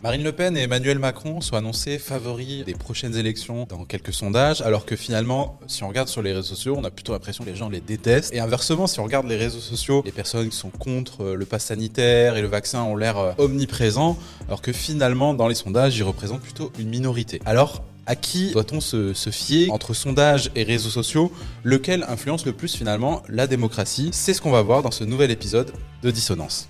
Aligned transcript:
Marine 0.00 0.22
Le 0.22 0.30
Pen 0.30 0.56
et 0.56 0.60
Emmanuel 0.60 1.00
Macron 1.00 1.40
sont 1.40 1.56
annoncés 1.56 1.98
favoris 1.98 2.64
des 2.64 2.74
prochaines 2.74 3.16
élections 3.16 3.66
dans 3.68 3.84
quelques 3.84 4.12
sondages, 4.12 4.62
alors 4.62 4.86
que 4.86 4.94
finalement, 4.94 5.58
si 5.66 5.82
on 5.82 5.88
regarde 5.88 6.06
sur 6.06 6.22
les 6.22 6.32
réseaux 6.32 6.54
sociaux, 6.54 6.76
on 6.78 6.84
a 6.84 6.90
plutôt 6.92 7.14
l'impression 7.14 7.42
que 7.42 7.50
les 7.50 7.56
gens 7.56 7.68
les 7.68 7.80
détestent. 7.80 8.32
Et 8.32 8.38
inversement, 8.38 8.86
si 8.86 9.00
on 9.00 9.04
regarde 9.04 9.26
les 9.26 9.36
réseaux 9.36 9.58
sociaux, 9.58 10.02
les 10.04 10.12
personnes 10.12 10.50
qui 10.50 10.56
sont 10.56 10.70
contre 10.70 11.24
euh, 11.24 11.34
le 11.34 11.44
pass 11.46 11.64
sanitaire 11.64 12.36
et 12.36 12.42
le 12.42 12.46
vaccin 12.46 12.84
ont 12.84 12.94
l'air 12.94 13.18
euh, 13.18 13.32
omniprésents, 13.38 14.16
alors 14.46 14.62
que 14.62 14.72
finalement, 14.72 15.34
dans 15.34 15.48
les 15.48 15.56
sondages, 15.56 15.96
ils 15.96 16.04
représentent 16.04 16.42
plutôt 16.42 16.70
une 16.78 16.90
minorité. 16.90 17.42
Alors, 17.44 17.82
à 18.06 18.14
qui 18.14 18.52
doit-on 18.52 18.80
se, 18.80 19.12
se, 19.14 19.30
fier 19.30 19.68
entre 19.72 19.94
sondages 19.94 20.52
et 20.54 20.62
réseaux 20.62 20.90
sociaux? 20.90 21.32
Lequel 21.64 22.04
influence 22.08 22.46
le 22.46 22.52
plus 22.52 22.72
finalement 22.72 23.24
la 23.28 23.48
démocratie? 23.48 24.10
C'est 24.12 24.32
ce 24.32 24.40
qu'on 24.40 24.52
va 24.52 24.62
voir 24.62 24.82
dans 24.82 24.92
ce 24.92 25.02
nouvel 25.02 25.32
épisode 25.32 25.72
de 26.04 26.10
Dissonance. 26.12 26.68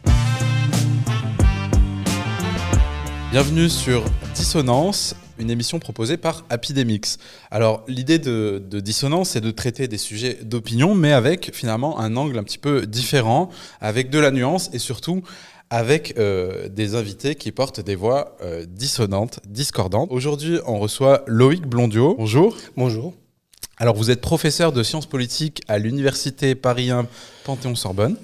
Bienvenue 3.30 3.68
sur 3.68 4.04
Dissonance, 4.34 5.14
une 5.38 5.50
émission 5.50 5.78
proposée 5.78 6.16
par 6.16 6.46
Epidemix. 6.50 7.18
Alors 7.50 7.84
l'idée 7.86 8.18
de, 8.18 8.64
de, 8.66 8.80
Dissonance, 8.80 9.30
c'est 9.30 9.42
de 9.42 9.50
traiter 9.50 9.86
des 9.86 9.98
sujets 9.98 10.38
d'opinion, 10.42 10.94
mais 10.94 11.12
avec 11.12 11.54
finalement 11.54 12.00
un 12.00 12.16
angle 12.16 12.38
un 12.38 12.42
petit 12.42 12.56
peu 12.56 12.86
différent, 12.86 13.50
avec 13.82 14.08
de 14.08 14.18
la 14.18 14.30
nuance 14.30 14.70
et 14.72 14.78
surtout 14.78 15.22
avec 15.68 16.14
euh, 16.16 16.70
des 16.70 16.94
invités 16.94 17.34
qui 17.34 17.52
portent 17.52 17.80
des 17.80 17.96
voix 17.96 18.38
euh, 18.40 18.64
dissonantes, 18.66 19.40
discordantes. 19.46 20.08
Aujourd'hui, 20.10 20.58
on 20.66 20.78
reçoit 20.78 21.22
Loïc 21.26 21.66
Blondio. 21.66 22.14
Bonjour. 22.16 22.56
Bonjour. 22.78 23.12
Alors 23.76 23.94
vous 23.94 24.10
êtes 24.10 24.22
professeur 24.22 24.72
de 24.72 24.82
sciences 24.82 25.06
politiques 25.06 25.60
à 25.68 25.78
l'Université 25.78 26.54
Paris 26.54 26.90
1 26.90 27.06
Panthéon-Sorbonne. 27.44 28.16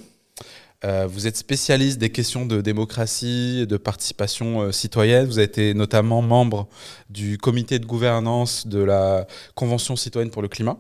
Euh, 0.84 1.06
vous 1.06 1.26
êtes 1.26 1.36
spécialiste 1.36 1.98
des 1.98 2.10
questions 2.10 2.44
de 2.44 2.60
démocratie, 2.60 3.66
de 3.66 3.76
participation 3.78 4.60
euh, 4.60 4.72
citoyenne. 4.72 5.24
Vous 5.24 5.38
avez 5.38 5.46
été 5.46 5.72
notamment 5.72 6.20
membre 6.20 6.68
du 7.08 7.38
comité 7.38 7.78
de 7.78 7.86
gouvernance 7.86 8.66
de 8.66 8.80
la 8.80 9.26
Convention 9.54 9.96
citoyenne 9.96 10.30
pour 10.30 10.42
le 10.42 10.48
climat. 10.48 10.76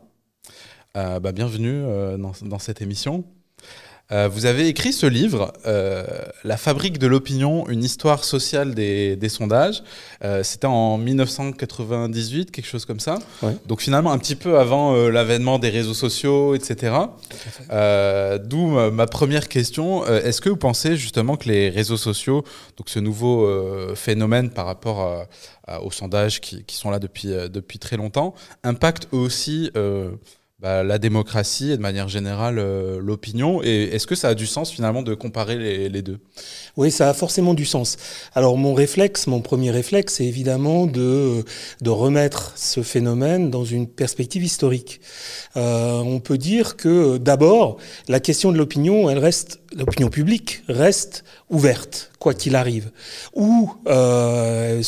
Euh, 0.96 1.20
bah, 1.20 1.32
bienvenue 1.32 1.82
dans, 2.18 2.58
cette 2.58 2.82
émission. 2.82 3.24
Euh, 4.12 4.28
vous 4.28 4.44
avez 4.44 4.68
écrit 4.68 4.92
ce 4.92 5.06
livre, 5.06 5.52
euh, 5.66 6.04
La 6.44 6.58
fabrique 6.58 6.98
de 6.98 7.06
l'opinion, 7.06 7.66
une 7.68 7.82
histoire 7.82 8.24
sociale 8.24 8.74
des, 8.74 9.16
des 9.16 9.28
sondages. 9.30 9.82
Euh, 10.22 10.42
C'était 10.42 10.66
en 10.66 10.98
1998, 10.98 12.50
quelque 12.50 12.66
chose 12.66 12.84
comme 12.84 13.00
ça. 13.00 13.18
Ouais. 13.42 13.56
Donc 13.66 13.80
finalement 13.80 14.12
un 14.12 14.18
petit 14.18 14.36
peu 14.36 14.58
avant 14.58 14.94
l'avènement 15.08 15.58
des 15.58 15.70
réseaux 15.70 15.94
sociaux, 15.94 16.54
etc. 16.54 16.94
D'où 18.44 18.66
ma 18.90 19.06
première 19.06 19.48
question. 19.48 20.06
Est-ce 20.06 20.40
que 20.40 20.50
vous 20.50 20.56
pensez 20.56 20.96
justement 20.96 21.36
que 21.36 21.48
les 21.48 21.70
réseaux 21.70 21.96
sociaux, 21.96 22.44
donc 22.76 22.90
ce 22.90 22.98
nouveau 22.98 23.48
phénomène 23.94 24.50
par 24.50 24.66
rapport 24.66 25.00
à, 25.00 25.26
à, 25.66 25.82
aux 25.82 25.90
sondages 25.90 26.40
qui, 26.40 26.64
qui, 26.64 26.76
sont 26.76 26.90
là 26.90 26.98
depuis, 26.98 27.28
depuis 27.28 27.78
très 27.78 27.96
longtemps, 27.96 28.34
impactent 28.62 29.08
aussi 29.12 29.70
bah, 30.60 30.84
la 30.84 30.98
démocratie 30.98 31.72
et 31.72 31.76
de 31.76 31.82
manière 31.82 32.08
générale 32.08 32.58
euh, 32.58 33.00
l'opinion. 33.00 33.60
Et 33.62 33.84
est-ce 33.94 34.06
que 34.06 34.14
ça 34.14 34.28
a 34.28 34.34
du 34.34 34.46
sens 34.46 34.70
finalement 34.70 35.02
de 35.02 35.14
comparer 35.14 35.88
les, 35.88 36.02
deux? 36.02 36.20
Oui, 36.76 36.90
ça 36.90 37.10
a 37.10 37.14
forcément 37.14 37.54
du 37.54 37.64
sens. 37.64 37.96
Alors 38.34 38.56
mon 38.56 38.72
réflexe, 38.72 39.26
mon 39.26 39.40
premier 39.40 39.70
réflexe, 39.70 40.14
c'est 40.14 40.24
évidemment 40.24 40.86
de, 40.86 41.44
de 41.80 41.90
remettre 41.90 42.52
ce 42.56 42.82
phénomène 42.82 43.50
dans 43.50 43.64
une 43.64 43.88
perspective 43.88 44.44
historique. 44.44 45.00
Euh, 45.56 45.98
on 45.98 46.20
peut 46.20 46.38
dire 46.38 46.76
que 46.76 47.18
d'abord, 47.18 47.78
la 48.08 48.20
question 48.20 48.52
de 48.52 48.56
l'opinion, 48.56 49.10
elle 49.10 49.18
reste, 49.18 49.60
l'opinion 49.76 50.08
publique 50.08 50.62
reste 50.68 51.24
ouverte, 51.50 52.12
quoi 52.18 52.32
qu'il 52.32 52.54
arrive. 52.54 52.90
Ou 53.34 53.72
euh, 53.88 54.82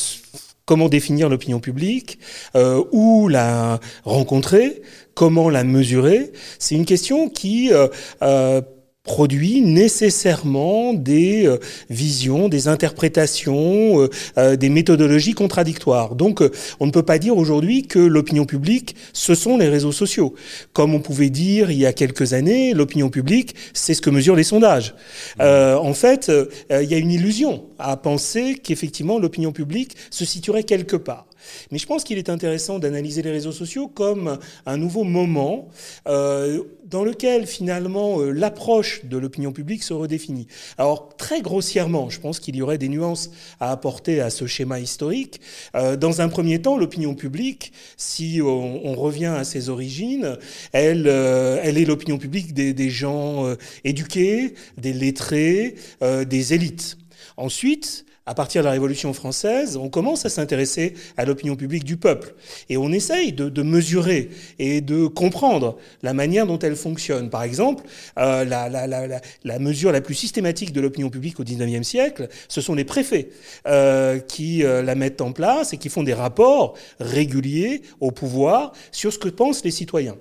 comment 0.67 0.89
définir 0.89 1.29
l'opinion 1.29 1.61
publique, 1.61 2.19
euh, 2.57 2.83
où 2.93 3.29
la 3.29 3.81
rencontrer, 4.05 4.83
comment 5.17 5.49
la 5.49 5.65
mesurer, 5.65 6.31
c'est 6.61 6.75
une 6.75 6.85
question 6.85 7.31
qui 7.31 7.73
euh, 7.73 7.89
euh, 8.21 8.61
produit 9.03 9.63
nécessairement 9.63 10.93
des 10.93 11.47
euh, 11.47 11.57
visions, 11.89 12.51
des 12.51 12.69
interprétations, 12.69 14.09
des 14.37 14.69
méthodologies 14.69 15.33
contradictoires. 15.33 16.17
Donc 16.17 16.43
on 16.81 16.87
ne 16.87 16.91
peut 16.91 17.03
pas 17.03 17.19
dire 17.19 17.39
aujourd'hui 17.39 17.87
que 17.87 17.99
l'opinion 17.99 18.45
publique, 18.45 18.95
ce 19.15 19.35
sont 19.35 19.57
les 19.57 19.69
réseaux 19.69 19.93
sociaux. 19.93 20.35
Comme 20.75 20.95
on 20.95 21.01
pouvait 21.01 21.31
dire 21.31 21.71
il 21.71 21.79
y 21.79 21.87
a 21.87 21.95
quelques 21.95 22.35
années, 22.35 22.75
l'opinion 22.75 23.09
publique, 23.09 23.55
c'est 23.73 23.95
ce 23.95 24.03
que 24.03 24.11
mesurent 24.11 24.37
les 24.37 24.45
sondages. 24.45 24.95
En 25.41 25.95
fait, 25.95 26.31
il 26.71 26.91
y 26.91 26.95
a 26.95 26.99
une 26.99 27.13
illusion 27.13 27.65
à 27.79 27.97
penser 27.97 28.61
qu'effectivement 28.63 29.19
l'opinion 29.19 29.53
publique 29.53 29.97
se 30.11 30.27
situerait 30.27 30.65
quelque 30.65 30.97
part. 30.97 31.27
Mais 31.71 31.79
je 31.79 31.87
pense 31.87 32.05
qu'il 32.05 32.19
est 32.19 32.29
intéressant 32.29 32.79
d'analyser 32.79 33.23
les 33.23 33.31
réseaux 33.31 33.53
sociaux 33.53 33.89
comme 33.89 34.39
un 34.65 34.77
nouveau 34.77 35.05
moment 35.05 35.69
euh, 36.07 36.63
dans 36.85 37.05
lequel 37.05 37.47
finalement 37.47 38.21
euh, 38.21 38.31
l'approche 38.31 39.05
de 39.05 39.19
l'opinion 39.19 39.53
publique 39.53 39.83
se 39.83 39.93
redéfinit. 39.93 40.47
Alors 40.79 41.17
très 41.17 41.43
grossièrement, 41.43 42.11
je 42.11 42.21
pense 42.21 42.39
qu'il 42.41 42.57
y 42.57 42.63
aurait 42.63 42.79
des 42.79 42.89
nuances 42.89 43.31
à 43.61 43.73
apporter 43.73 44.21
à 44.21 44.31
ce 44.31 44.47
schéma 44.47 44.79
historique. 44.79 45.41
Euh, 45.75 45.97
dans 45.97 46.21
un 46.21 46.29
premier 46.29 46.63
temps, 46.63 46.77
l'opinion 46.77 47.15
publique, 47.15 47.73
si 47.97 48.41
on, 48.43 48.95
revient 48.97 49.27
à 49.27 49.45
ses 49.45 49.69
origines, 49.69 50.39
elle, 50.73 51.07
est 51.07 51.85
l'opinion 51.85 52.17
publique 52.17 52.55
des 52.55 52.91
gens 52.91 53.45
éduqués, 53.85 54.55
des 54.79 54.95
lettrés, 54.95 55.75
des 56.01 56.55
élites. 56.55 56.97
Ensuite, 57.37 58.06
à 58.27 58.35
partir 58.35 58.63
de 58.63 58.67
la 58.67 58.73
Révolution 58.73 59.13
française, 59.13 59.77
on 59.77 59.89
commence 59.89 60.27
à 60.27 60.29
s'intéresser 60.29 60.95
à 61.17 61.25
l'opinion 61.25 61.57
publique 61.57 61.85
du 61.85 61.97
peuple. 61.97 62.35
Et 62.69 62.77
on 62.77 62.91
essaye 62.91 63.33
de, 63.33 63.49
de, 63.49 63.63
mesurer 63.63 64.31
et 64.59 64.81
de 64.81 65.07
comprendre 65.07 65.79
la 66.03 66.13
manière 66.13 66.47
dont 66.47 66.59
elle 66.59 66.77
fonctionne. 66.77 67.31
Par 67.31 67.43
exemple, 67.43 67.85
euh, 68.19 68.45
la, 68.45 68.69
la, 68.69 68.87
la, 68.87 69.21
la, 69.45 69.59
mesure 69.59 69.93
la 69.93 70.01
plus 70.01 70.15
systématique 70.15 70.73
de 70.73 70.81
l'opinion 70.81 71.09
publique 71.09 71.41
au 71.41 71.45
XIXe 71.45 71.87
siècle, 71.87 72.29
ce 72.49 72.61
sont 72.61 72.75
les 72.75 72.85
préfets 72.85 73.31
euh, 73.67 74.19
qui 74.19 74.65
euh, 74.65 74.83
la 74.83 74.95
mettent 74.95 75.21
en 75.21 75.33
place 75.33 75.73
et 75.73 75.77
qui 75.77 75.89
font 75.89 76.03
des 76.03 76.15
rapports 76.15 76.75
réguliers 76.99 77.83
au 78.01 78.11
pouvoir 78.11 78.73
sur 78.91 79.13
ce 79.13 79.19
que 79.19 79.29
pensent 79.29 79.65
les 79.65 79.71
citoyens. 79.71 80.17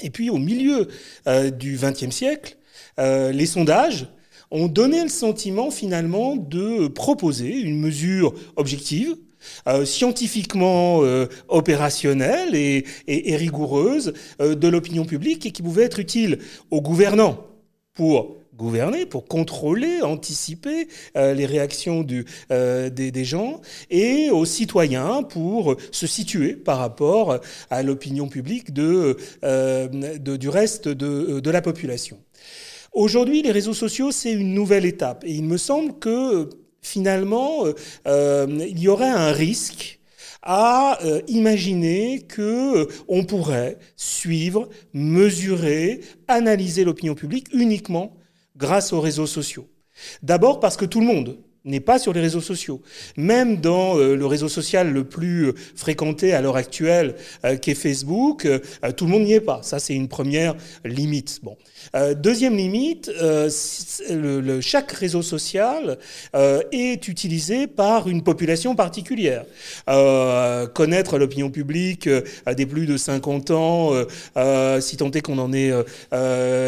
Et 0.00 0.10
puis, 0.10 0.30
au 0.30 0.38
milieu 0.38 0.88
euh, 1.28 1.50
du 1.50 1.76
XXe 1.76 2.10
siècle, 2.10 2.56
euh, 2.98 3.32
les 3.32 3.46
sondages 3.46 4.08
ont 4.50 4.68
donné 4.68 5.02
le 5.02 5.08
sentiment 5.08 5.70
finalement 5.70 6.36
de 6.36 6.88
proposer 6.88 7.60
une 7.60 7.80
mesure 7.80 8.34
objective, 8.56 9.16
euh, 9.66 9.84
scientifiquement 9.84 11.02
euh, 11.02 11.26
opérationnelle 11.48 12.54
et, 12.54 12.84
rigoureuse 13.36 14.12
euh, 14.40 14.54
de 14.54 14.68
l'opinion 14.68 15.04
publique 15.04 15.46
et 15.46 15.52
qui 15.52 15.62
pouvait 15.62 15.84
être 15.84 15.98
utile 15.98 16.38
aux 16.70 16.80
gouvernants 16.80 17.46
pour 17.94 18.36
gouverner, 18.56 19.04
pour 19.04 19.26
contrôler, 19.26 20.02
anticiper 20.02 20.86
les 21.16 21.44
réactions 21.44 22.04
des, 22.04 23.24
gens, 23.24 23.60
et 23.90 24.30
aux 24.30 24.44
citoyens 24.44 25.24
pour 25.24 25.74
se 25.90 26.06
situer 26.06 26.52
par 26.52 26.78
rapport 26.78 27.40
à 27.68 27.82
l'opinion 27.82 28.28
publique 28.28 28.72
du 28.72 28.88
reste 30.48 30.88
de 30.88 31.50
la 31.50 31.62
population. 31.62 32.18
Aujourd'hui, 32.94 33.42
les 33.42 33.50
réseaux 33.50 33.74
sociaux, 33.74 34.12
c'est 34.12 34.32
une 34.32 34.54
nouvelle 34.54 34.84
étape. 34.84 35.24
Et 35.24 35.32
il 35.32 35.42
me 35.42 35.56
semble 35.56 35.98
que 35.98 36.48
finalement, 36.80 37.64
euh, 38.06 38.46
il 38.68 38.78
y 38.78 38.86
aurait 38.86 39.10
un 39.10 39.32
risque 39.32 39.98
à 40.42 41.02
euh, 41.04 41.20
imaginer 41.26 42.20
que 42.20 42.82
euh, 42.82 42.86
on 43.08 43.24
pourrait 43.24 43.78
suivre, 43.96 44.68
mesurer, 44.92 46.02
analyser 46.28 46.84
l'opinion 46.84 47.16
publique 47.16 47.48
uniquement 47.52 48.16
grâce 48.56 48.92
aux 48.92 49.00
réseaux 49.00 49.26
sociaux. 49.26 49.68
D'abord 50.22 50.60
parce 50.60 50.76
que 50.76 50.84
tout 50.84 51.00
le 51.00 51.06
monde 51.06 51.38
n'est 51.64 51.80
pas 51.80 51.98
sur 51.98 52.12
les 52.12 52.20
réseaux 52.20 52.40
sociaux. 52.40 52.82
Même 53.16 53.60
dans 53.60 53.98
euh, 53.98 54.16
le 54.16 54.26
réseau 54.26 54.48
social 54.48 54.92
le 54.92 55.04
plus 55.04 55.46
euh, 55.46 55.54
fréquenté 55.74 56.32
à 56.34 56.40
l'heure 56.40 56.56
actuelle, 56.56 57.16
euh, 57.44 57.56
qui 57.56 57.70
est 57.70 57.74
Facebook, 57.74 58.44
euh, 58.44 58.60
tout 58.96 59.06
le 59.06 59.10
monde 59.10 59.24
n'y 59.24 59.32
est 59.32 59.40
pas. 59.40 59.60
Ça, 59.62 59.78
c'est 59.78 59.94
une 59.94 60.08
première 60.08 60.54
limite. 60.84 61.40
Bon. 61.42 61.56
Euh, 61.94 62.14
deuxième 62.14 62.56
limite, 62.56 63.10
le, 63.18 64.60
chaque 64.60 64.92
réseau 64.92 65.22
social 65.22 65.98
est 66.72 67.08
utilisé 67.08 67.66
par 67.66 68.08
une 68.08 68.22
population 68.22 68.74
particulière. 68.74 69.44
connaître 70.74 71.18
l'opinion 71.18 71.50
publique 71.50 72.08
des 72.08 72.66
plus 72.66 72.86
de 72.86 72.96
50 72.96 73.50
ans, 73.50 73.92
si 74.80 74.96
tant 74.96 75.10
est 75.10 75.22
qu'on 75.22 75.38
en 75.38 75.52
ait 75.52 75.72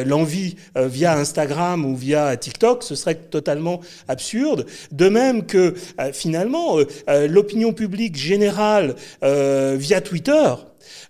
l'envie 0.04 0.56
via 0.76 1.16
Instagram 1.16 1.84
ou 1.84 1.96
via 1.96 2.36
TikTok, 2.36 2.82
ce 2.82 2.94
serait 2.94 3.14
totalement 3.14 3.80
absurde. 4.08 4.66
De 4.92 5.08
même 5.08 5.46
que 5.46 5.74
euh, 6.00 6.12
finalement, 6.12 6.78
euh, 7.08 7.28
l'opinion 7.28 7.72
publique 7.72 8.16
générale 8.16 8.94
euh, 9.22 9.76
via 9.78 10.00
Twitter, 10.00 10.54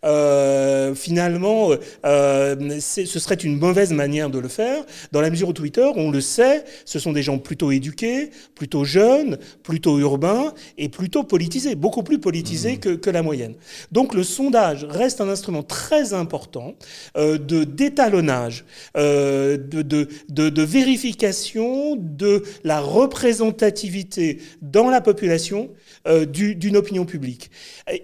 euh, 0.05 0.95
finalement, 0.95 1.71
euh, 2.05 2.81
ce 2.81 3.19
serait 3.19 3.35
une 3.35 3.59
mauvaise 3.59 3.93
manière 3.93 4.31
de 4.31 4.39
le 4.39 4.49
faire, 4.49 4.85
dans 5.13 5.21
la 5.21 5.31
mesure 5.31 5.49
où 5.49 5.53
Twitter, 5.53 5.89
on 5.97 6.11
le 6.11 6.21
sait, 6.21 6.65
ce 6.85 6.99
sont 6.99 7.13
des 7.13 7.23
gens 7.23 7.39
plutôt 7.39 7.71
éduqués, 7.71 8.31
plutôt 8.55 8.85
jeunes, 8.85 9.39
plutôt 9.63 9.99
urbains 9.99 10.53
et 10.79 10.89
plutôt 10.89 11.25
politisés, 11.25 11.75
beaucoup 11.75 12.03
plus 12.03 12.19
politisés 12.19 12.77
mmh. 12.77 12.81
que, 12.81 12.89
que, 12.91 13.11
la 13.11 13.23
moyenne. 13.23 13.55
Donc 13.93 14.15
le 14.15 14.23
sondage 14.23 14.85
reste 14.85 15.21
un 15.21 15.29
instrument 15.29 15.63
très 15.63 16.13
important 16.13 16.75
euh, 17.17 17.39
de 17.39 17.65
d'étalonnage, 17.65 18.65
de, 18.95 19.57
de, 19.57 20.09
de, 20.29 20.49
de 20.49 20.63
vérification 20.63 21.97
de 21.97 22.43
la 22.65 22.81
représentativité 22.81 24.41
dans 24.63 24.91
la 24.91 25.01
population 25.01 25.71
euh, 26.07 26.25
d'une 26.25 26.77
opinion 26.77 27.05
publique. 27.05 27.51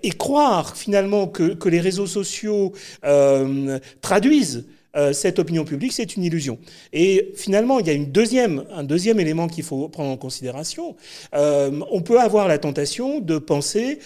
Et, 0.03 0.11
croire 0.11 0.77
finalement 0.77 1.29
que, 1.29 1.62
que, 1.63 1.69
les 1.69 1.81
réseaux 1.81 2.07
sociaux 2.07 2.73
euh, 3.05 3.79
traduisent 4.01 4.67
euh, 4.95 5.15
cette 5.15 5.39
opinion 5.39 5.65
publique, 5.65 5.93
c'est 5.93 6.17
une 6.17 6.23
illusion. 6.23 6.59
Et 6.93 7.33
finalement, 7.35 7.79
il 7.81 7.87
y 7.87 7.91
a 7.91 7.95
un 7.95 8.85
deuxième 8.85 9.21
élément 9.21 9.49
qu'il 9.49 9.65
faut 9.65 9.89
prendre 9.89 10.11
en 10.11 10.19
considération. 10.19 10.97
Euh, 11.35 11.81
on 11.91 12.03
peut 12.03 12.21
avoir 12.21 12.47
la 12.47 12.59
tentation 12.59 13.21
de 13.21 13.39
penser 13.39 14.01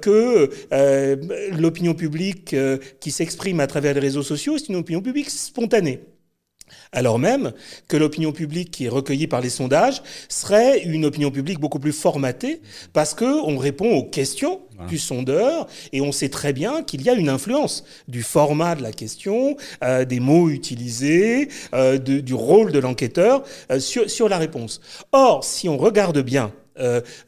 que 0.00 0.50
l'opinion 1.58 1.94
publique 1.94 2.54
qui 3.00 3.10
s'exprime 3.10 3.58
à 3.60 3.66
travers 3.66 3.94
les 3.94 4.00
réseaux 4.00 4.22
sociaux, 4.22 4.58
c'est 4.58 4.68
une 4.68 4.76
opinion 4.76 5.00
publique 5.00 5.30
spontanée 5.30 6.00
alors 6.92 7.18
même 7.18 7.52
que 7.88 7.96
l'opinion 7.96 8.32
publique 8.32 8.70
qui 8.70 8.86
est 8.86 8.88
recueillie 8.88 9.26
par 9.26 9.40
les 9.40 9.50
sondages 9.50 10.02
serait 10.28 10.82
une 10.82 11.04
opinion 11.04 11.30
publique 11.30 11.60
beaucoup 11.60 11.78
plus 11.78 11.92
formatée 11.92 12.60
parce 12.92 13.14
que 13.14 13.24
on 13.24 13.58
répond 13.58 13.90
aux 13.94 14.04
questions 14.04 14.60
du 14.86 14.98
sondeur 14.98 15.66
et 15.92 16.00
on 16.00 16.12
sait 16.12 16.28
très 16.28 16.52
bien 16.52 16.82
qu'il 16.82 17.02
y 17.02 17.10
a 17.10 17.14
une 17.14 17.28
influence 17.28 17.84
du 18.06 18.22
format 18.22 18.76
de 18.76 18.82
la 18.82 18.92
question, 18.92 19.56
euh, 19.82 20.04
des 20.04 20.20
mots 20.20 20.48
utilisés, 20.50 21.48
euh, 21.74 21.98
du 21.98 22.34
rôle 22.34 22.72
de 22.72 22.78
l'enquêteur 22.78 23.42
euh, 23.72 23.80
sur, 23.80 24.08
sur 24.08 24.28
la 24.28 24.38
réponse. 24.38 24.80
Or, 25.12 25.42
si 25.44 25.68
on 25.68 25.76
regarde 25.76 26.20
bien 26.20 26.52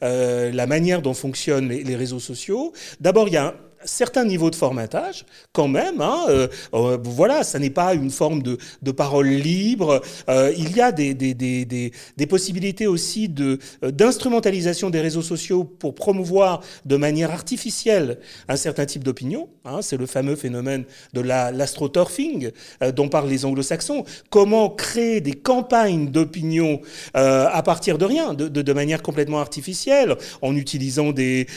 la 0.01 0.65
manière 0.65 1.01
dont 1.01 1.13
fonctionnent 1.13 1.67
les, 1.67 1.83
les 1.83 1.97
réseaux 1.97 2.21
sociaux, 2.21 2.71
d'abord 3.01 3.27
il 3.27 3.33
y 3.33 3.37
a 3.37 3.47
un 3.47 3.53
certain 3.85 4.25
niveau 4.25 4.49
de 4.49 4.55
formatage, 4.55 5.25
quand 5.53 5.67
même. 5.67 6.01
Hein, 6.01 6.25
euh, 6.29 6.47
euh, 6.73 6.97
voilà, 7.03 7.43
ça 7.43 7.59
n'est 7.59 7.69
pas 7.69 7.93
une 7.93 8.11
forme 8.11 8.41
de, 8.41 8.57
parole 8.91 9.27
libre. 9.27 10.01
Euh, 10.29 10.53
il 10.57 10.75
y 10.75 10.81
a 10.81 10.91
des, 10.91 11.91
possibilités 12.29 12.87
aussi 12.87 13.29
d'instrumentalisation 13.29 14.89
des 14.89 15.01
réseaux 15.01 15.21
sociaux 15.21 15.63
pour 15.63 15.95
promouvoir 15.95 16.61
de 16.85 16.95
manière 16.97 17.31
artificielle 17.31 18.19
un 18.47 18.55
certain 18.55 18.85
type 18.85 19.03
d'opinion. 19.03 19.49
Hein, 19.65 19.79
C'est 19.81 19.97
le 19.97 20.05
fameux 20.05 20.35
phénomène 20.35 20.85
de 21.13 21.21
l'astroturfing 21.21 22.51
dont 22.95 23.09
parlent 23.09 23.29
les 23.29 23.45
anglo-saxons. 23.45 24.05
Comment 24.29 24.69
créer 24.69 25.21
des 25.21 25.33
campagnes 25.33 26.09
d'opinion 26.09 26.81
à 27.13 27.61
partir 27.63 27.97
de 27.97 28.05
rien, 28.05 28.33
de, 28.33 28.73
manière 28.73 29.01
complètement 29.01 29.39
artificielle, 29.39 30.15
en 30.41 30.55
utilisant 30.55 31.11
des 31.11 31.47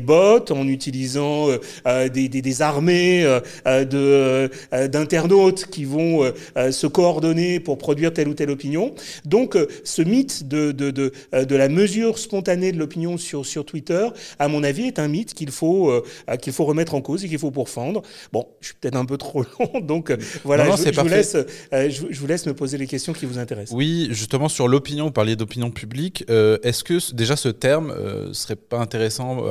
bots, 0.00 0.44
en 0.50 0.66
utilisant 0.66 1.48
euh, 1.86 2.08
des, 2.08 2.28
des, 2.28 2.42
des, 2.42 2.62
armées 2.62 3.24
euh, 3.24 3.40
euh, 3.66 3.84
de 3.84 4.86
d'internautes 4.88 5.66
qui 5.66 5.84
vont 5.84 6.32
se 6.70 6.86
coordonner 6.86 7.60
pour 7.60 7.78
produire 7.78 8.12
telle 8.12 8.28
ou 8.28 8.34
telle 8.34 8.50
opinion. 8.50 8.94
Donc, 9.24 9.56
ce 9.84 10.02
mythe 10.02 10.48
de, 10.48 10.72
de, 10.72 10.90
de, 10.90 11.12
de 11.32 11.56
la 11.56 11.68
mesure 11.68 12.18
spontanée 12.18 12.72
de 12.72 12.78
l'opinion 12.78 13.16
sur, 13.16 13.44
sur 13.46 13.64
Twitter, 13.64 14.08
à 14.38 14.48
mon 14.48 14.62
avis, 14.62 14.86
est 14.86 14.98
un 14.98 15.08
mythe 15.08 15.34
qu'il 15.34 15.50
faut, 15.50 15.92
qu'il 16.40 16.52
faut 16.52 16.64
remettre 16.64 16.94
en 16.94 17.00
cause 17.00 17.24
et 17.24 17.28
qu'il 17.28 17.38
faut 17.38 17.50
pourfendre. 17.50 18.02
Bon, 18.32 18.46
je 18.60 18.68
suis 18.68 18.76
peut-être 18.80 18.96
un 18.96 19.04
peu 19.04 19.16
trop 19.16 19.42
long, 19.42 19.80
donc 19.82 20.12
voilà, 20.44 20.64
je, 20.76 20.92
je, 20.92 21.00
vous 21.00 21.08
laisse, 21.08 21.36
je, 21.72 22.18
vous 22.18 22.26
laisse 22.26 22.46
me 22.46 22.54
poser 22.54 22.78
les 22.78 22.86
questions 22.86 23.12
qui 23.12 23.26
vous 23.26 23.38
intéressent. 23.38 23.76
Oui, 23.76 24.08
justement, 24.10 24.48
sur 24.48 24.68
l'opinion, 24.68 25.06
vous 25.06 25.12
parliez 25.12 25.36
d'opinion 25.36 25.70
publique. 25.70 26.24
Est-ce 26.28 26.84
que 26.84 27.14
déjà 27.14 27.36
ce 27.36 27.48
terme 27.48 27.94
serait 28.32 28.56
pas 28.56 28.78
intéressant 28.78 29.44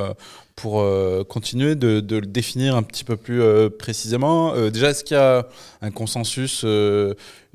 pour 0.56 0.80
euh, 0.80 1.24
continuer 1.24 1.74
de, 1.74 2.00
le 2.08 2.26
définir 2.26 2.76
un 2.76 2.82
petit 2.82 3.04
peu 3.04 3.16
plus 3.16 3.42
euh, 3.42 3.68
précisément. 3.70 4.54
Euh, 4.54 4.70
déjà, 4.70 4.90
est-ce 4.90 5.04
qu'il 5.04 5.16
y 5.16 5.20
a 5.20 5.48
un 5.82 5.90
consensus 5.90 6.64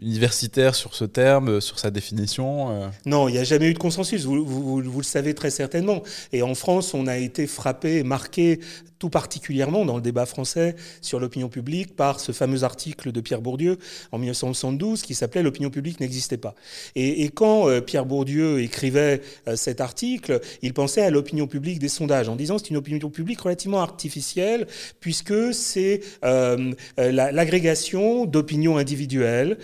universitaire 0.02 0.76
sur 0.76 0.96
ce 0.96 1.06
terme, 1.06 1.62
sur 1.62 1.80
sa 1.80 1.92
définition 1.92 2.90
Non, 3.06 3.28
il 3.28 3.34
n'y 3.34 3.38
a 3.38 3.44
jamais 3.44 3.70
eu 3.70 3.74
de 3.74 3.80
consensus, 3.80 4.26
vous, 4.26 4.82
le 4.82 5.04
savez 5.04 5.34
très 5.34 5.50
certainement. 5.50 6.04
Et 6.34 6.42
en 6.42 6.56
France, 6.56 6.94
on 6.94 7.08
a 7.08 7.18
été 7.18 7.48
frappé, 7.48 8.04
marqué 8.04 8.60
tout 9.00 9.10
particulièrement 9.10 9.86
dans 9.86 9.96
le 9.96 10.02
débat 10.02 10.26
français 10.26 10.76
sur 11.02 11.20
l'opinion 11.20 11.48
publique 11.48 11.96
par 11.96 12.20
ce 12.20 12.34
fameux 12.34 12.64
article 12.64 13.12
de 13.12 13.22
Pierre 13.22 13.42
Bourdieu 13.42 13.78
en 14.12 14.20
1972 14.20 15.02
qui 15.02 15.16
s'appelait 15.16 15.42
L'opinion 15.42 15.70
publique 15.70 16.02
n'existait 16.02 16.38
pas. 16.38 16.54
Et, 16.96 17.30
quand 17.30 17.70
euh, 17.70 17.80
Pierre 17.80 18.06
Bourdieu 18.06 18.62
écrivait 18.62 19.22
euh, 19.48 19.56
cet 19.56 19.80
article, 19.80 20.42
il 20.62 20.74
pensait 20.74 21.02
à 21.02 21.10
l'opinion 21.10 21.48
publique 21.48 21.80
des 21.80 21.88
sondages 21.88 22.28
en 22.28 22.36
disant 22.36 22.58
c'est 22.58 22.70
une 22.70 22.78
opinion 22.78 23.10
publique 23.10 23.40
relativement 23.40 23.82
artificielle 23.82 24.68
puisque 25.00 25.54
c'est 25.54 26.02
euh, 26.26 26.74
euh 27.00 27.12
l'agrégation 27.12 28.26
d'opinions 28.26 28.78
individuelles 28.78 29.58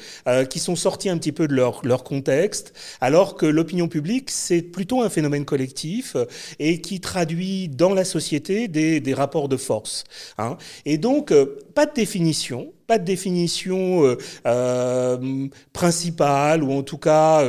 qui 0.49 0.59
sont 0.59 0.75
sorties 0.75 1.09
un 1.09 1.17
petit 1.17 1.31
peu 1.31 1.47
de 1.47 1.53
leur, 1.53 1.85
leur 1.85 2.03
contexte, 2.03 2.73
alors 2.99 3.35
que 3.35 3.45
l'opinion 3.45 3.87
publique 3.87 4.31
c'est 4.31 4.61
plutôt 4.61 5.01
un 5.01 5.09
phénomène 5.09 5.45
collectif 5.45 6.15
et 6.59 6.81
qui 6.81 6.99
traduit 6.99 7.69
dans 7.69 7.93
la 7.93 8.05
société 8.05 8.67
des, 8.67 8.99
des 8.99 9.13
rapport 9.13 9.49
de 9.49 9.57
force. 9.57 10.03
Hein. 10.37 10.57
Et 10.85 10.97
donc, 10.97 11.31
euh, 11.31 11.59
pas 11.73 11.85
de 11.85 11.93
définition, 11.93 12.73
pas 12.87 12.99
de 12.99 13.05
définition 13.05 14.05
euh, 14.05 14.17
euh, 14.45 15.47
principale 15.73 16.63
ou 16.63 16.71
en 16.71 16.83
tout 16.83 16.97
cas 16.97 17.43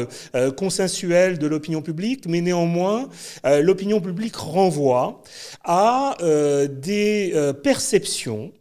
consensuelle 0.56 1.38
de 1.38 1.46
l'opinion 1.46 1.82
publique, 1.82 2.26
mais 2.26 2.40
néanmoins, 2.40 3.08
l'opinion 3.44 4.00
publique 4.00 4.36
renvoie 4.36 5.22
à 5.64 6.16
des 6.70 7.34
perceptions 7.62 8.52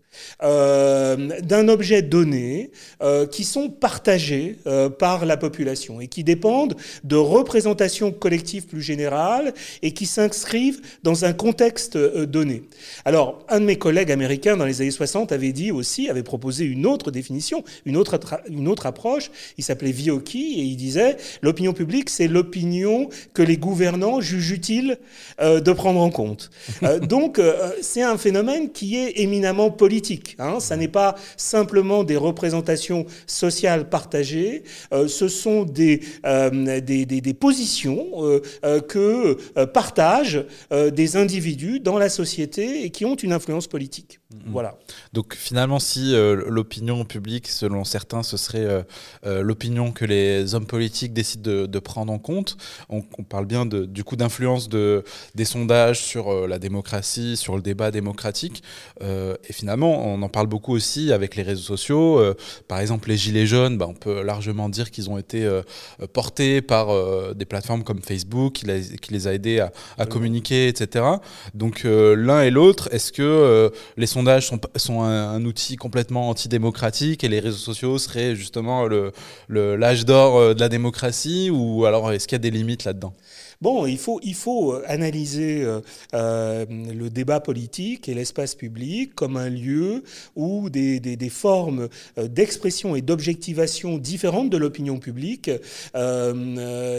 euh, 0.43 1.39
d'un 1.41 1.67
objet 1.69 2.01
donné 2.01 2.71
euh, 3.01 3.25
qui 3.25 3.43
sont 3.43 3.69
partagés 3.69 4.57
euh, 4.67 4.89
par 4.89 5.25
la 5.25 5.37
population 5.37 6.01
et 6.01 6.07
qui 6.07 6.23
dépendent 6.23 6.75
de 7.03 7.15
représentations 7.15 8.11
collectives 8.11 8.65
plus 8.65 8.81
générales 8.81 9.53
et 9.81 9.91
qui 9.91 10.05
s'inscrivent 10.05 10.81
dans 11.03 11.25
un 11.25 11.33
contexte 11.33 11.97
donné. 11.97 12.63
Alors, 13.05 13.43
un 13.49 13.59
de 13.59 13.65
mes 13.65 13.77
collègues 13.77 14.11
américains 14.11 14.57
dans 14.57 14.65
les 14.65 14.81
années 14.81 14.91
60 14.91 15.31
avait 15.31 15.51
dit 15.51 15.71
aussi, 15.71 16.09
avait 16.09 16.23
proposé 16.23 16.65
une 16.65 16.85
autre 16.85 17.11
définition, 17.11 17.63
une 17.85 17.97
autre, 17.97 18.19
une 18.49 18.67
autre 18.67 18.85
approche, 18.85 19.31
il 19.57 19.63
s'appelait 19.63 19.91
Vioki 19.91 20.59
et 20.59 20.63
il 20.63 20.75
disait 20.75 21.17
l'opinion 21.41 21.73
publique, 21.73 22.09
c'est 22.09 22.27
l'opinion 22.27 23.09
que 23.33 23.41
les 23.41 23.57
gouvernants 23.57 24.21
jugent 24.21 24.51
utile 24.51 24.97
de 25.39 25.71
prendre 25.71 26.01
en 26.01 26.09
compte. 26.09 26.51
donc, 27.01 27.39
c'est 27.81 28.03
un 28.03 28.17
phénomène 28.17 28.71
qui 28.71 28.97
est 28.97 29.19
éminemment 29.19 29.71
politique 29.71 30.04
Hein. 30.39 30.59
Ça 30.59 30.77
n'est 30.77 30.87
pas 30.87 31.15
simplement 31.37 32.03
des 32.03 32.17
représentations 32.17 33.05
sociales 33.27 33.89
partagées, 33.89 34.63
euh, 34.93 35.07
ce 35.07 35.27
sont 35.27 35.63
des, 35.63 36.01
euh, 36.25 37.33
positions 37.39 38.07
euh, 38.63 38.81
que 38.81 39.37
partagent 39.65 40.45
des 40.71 41.17
individus 41.17 41.79
dans 41.79 41.97
la 41.97 42.09
société 42.09 42.83
et 42.83 42.89
qui 42.89 43.05
ont 43.05 43.15
une 43.15 43.33
influence 43.33 43.67
politique. 43.67 44.19
Mm-hmm. 44.35 44.51
Voilà. 44.51 44.77
Donc 45.13 45.35
finalement, 45.35 45.79
si 45.79 46.13
l'opinion 46.15 47.05
publique, 47.05 47.47
selon 47.47 47.83
certains, 47.83 48.23
ce 48.23 48.37
serait 48.37 48.85
l'opinion 49.23 49.91
que 49.91 50.05
les 50.05 50.55
hommes 50.55 50.65
politiques 50.65 51.13
décident 51.13 51.43
de, 51.43 51.65
de 51.65 51.79
prendre 51.79 52.11
en 52.11 52.19
compte, 52.19 52.57
on, 52.89 53.03
on, 53.17 53.23
parle 53.23 53.45
bien 53.45 53.65
de, 53.65 53.85
du 53.85 54.03
coup 54.03 54.15
d'influence 54.15 54.69
de, 54.69 55.03
des 55.35 55.45
sondages 55.45 56.01
sur 56.01 56.47
la 56.47 56.59
démocratie, 56.59 57.37
sur 57.37 57.55
le 57.55 57.61
débat 57.61 57.91
démocratique, 57.91 58.63
et 59.01 59.53
finalement, 59.53 60.05
on 60.05 60.21
en 60.21 60.29
parle 60.29 60.47
beaucoup 60.47 60.73
aussi 60.73 61.11
avec 61.11 61.35
les 61.35 61.43
réseaux 61.43 61.63
sociaux. 61.63 62.19
Euh, 62.19 62.35
par 62.67 62.79
exemple, 62.79 63.09
les 63.09 63.17
gilets 63.17 63.45
jaunes, 63.45 63.77
bah, 63.77 63.87
on 63.87 63.93
peut 63.93 64.21
largement 64.21 64.69
dire 64.69 64.91
qu'ils 64.91 65.09
ont 65.09 65.17
été 65.17 65.43
euh, 65.45 65.61
portés 66.13 66.61
par 66.61 66.89
euh, 66.89 67.33
des 67.33 67.45
plateformes 67.45 67.83
comme 67.83 68.01
Facebook, 68.01 68.53
qui, 68.53 68.65
les 68.65 69.27
a 69.27 69.33
aidés 69.33 69.59
à, 69.97 70.05
communiquer, 70.05 70.67
etc. 70.67 71.05
Donc 71.53 71.83
l'un 71.83 72.41
et 72.41 72.51
l'autre, 72.51 72.89
est-ce 72.91 73.11
que 73.11 73.71
les 73.97 74.07
sondages 74.07 74.24
sont, 74.75 75.01
un, 75.03 75.45
outil 75.45 75.75
complètement 75.75 76.29
antidémocratique 76.29 77.23
et 77.23 77.29
les 77.29 77.39
réseaux 77.39 77.57
sociaux 77.57 77.97
seraient 77.97 78.35
justement 78.35 78.87
l'âge 79.49 80.05
d'or 80.05 80.55
de 80.55 80.59
la 80.59 80.69
démocratie 80.69 81.49
ou 81.51 81.85
alors 81.85 82.11
est-ce 82.11 82.27
qu'il 82.27 82.35
y 82.35 82.39
a 82.39 82.39
des 82.39 82.51
limites 82.51 82.83
là-dedans? 82.83 83.13
Bon, 83.61 83.85
il 83.85 83.97
faut, 83.97 84.73
euh, 84.73 84.83
analyser 84.87 85.63
euh, 85.63 85.79
euh, 86.13 86.65
le 86.69 87.09
débat 87.09 87.39
politique 87.39 88.09
et 88.09 88.13
l'espace 88.13 88.55
public 88.55 89.15
comme 89.15 89.37
un 89.37 89.49
lieu 89.49 90.03
où 90.35 90.69
des, 90.69 91.29
formes 91.29 91.89
d'expression 92.17 92.95
et 92.95 93.01
d'objectivation 93.01 93.97
différentes 93.97 94.49
de 94.49 94.57
l'opinion 94.57 94.99
publique 94.99 95.49